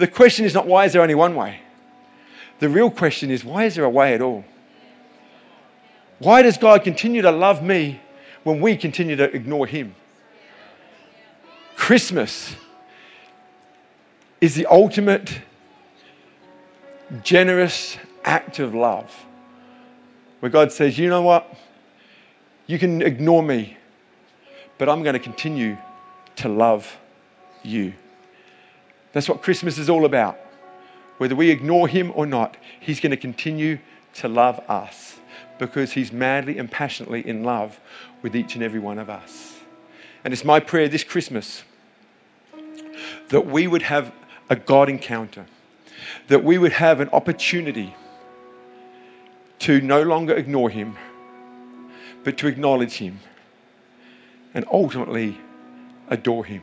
the 0.00 0.06
question 0.06 0.44
is 0.44 0.54
not 0.54 0.66
why 0.66 0.84
is 0.86 0.92
there 0.92 1.02
only 1.02 1.14
one 1.14 1.34
way? 1.34 1.60
The 2.58 2.68
real 2.68 2.90
question 2.90 3.30
is 3.30 3.44
why 3.44 3.64
is 3.64 3.74
there 3.74 3.84
a 3.84 3.90
way 3.90 4.14
at 4.14 4.20
all? 4.20 4.44
Why 6.18 6.42
does 6.42 6.58
God 6.58 6.84
continue 6.84 7.22
to 7.22 7.30
love 7.30 7.62
me 7.62 8.00
when 8.42 8.60
we 8.60 8.76
continue 8.76 9.16
to 9.16 9.24
ignore 9.34 9.66
Him. 9.66 9.94
Christmas 11.76 12.54
is 14.40 14.54
the 14.54 14.66
ultimate 14.66 15.40
generous 17.22 17.98
act 18.24 18.58
of 18.58 18.74
love 18.74 19.12
where 20.40 20.50
God 20.50 20.72
says, 20.72 20.98
You 20.98 21.08
know 21.08 21.22
what? 21.22 21.54
You 22.66 22.78
can 22.78 23.02
ignore 23.02 23.42
me, 23.42 23.76
but 24.78 24.88
I'm 24.88 25.02
going 25.02 25.14
to 25.14 25.18
continue 25.18 25.76
to 26.36 26.48
love 26.48 26.96
you. 27.62 27.92
That's 29.12 29.29
what 29.29 29.42
Christmas 29.42 29.79
is 29.79 29.90
all 29.90 30.05
about. 30.05 30.38
Whether 31.18 31.37
we 31.37 31.51
ignore 31.51 31.88
Him 31.88 32.12
or 32.14 32.27
not, 32.27 32.57
He's 32.81 33.01
going 33.01 33.11
to 33.11 33.16
continue 33.16 33.79
to 34.14 34.29
love 34.29 34.59
us 34.68 35.18
because 35.59 35.92
He's 35.92 36.12
madly 36.12 36.59
and 36.59 36.70
passionately 36.70 37.27
in 37.27 37.44
love 37.44 37.79
with 38.23 38.35
each 38.35 38.55
and 38.55 38.64
every 38.64 38.81
one 38.81 38.99
of 38.99 39.11
us. 39.11 39.59
And 40.25 40.33
it's 40.33 40.44
my 40.44 40.61
prayer 40.61 40.88
this 40.88 41.05
Christmas 41.05 41.64
that 43.29 43.46
we 43.46 43.66
would 43.66 43.83
have 43.83 44.12
a 44.49 44.57
God 44.57 44.88
encounter, 44.88 45.46
that 46.29 46.42
we 46.42 46.59
would 46.59 46.73
have 46.73 47.01
an 47.01 47.09
opportunity 47.11 47.94
to 49.61 49.81
no 49.81 50.03
longer 50.03 50.35
ignore 50.35 50.70
Him, 50.70 50.96
but 52.25 52.37
to 52.38 52.46
acknowledge 52.46 52.94
Him 52.94 53.20
and 54.55 54.64
ultimately 54.70 55.38
adore 56.09 56.44
Him. 56.44 56.62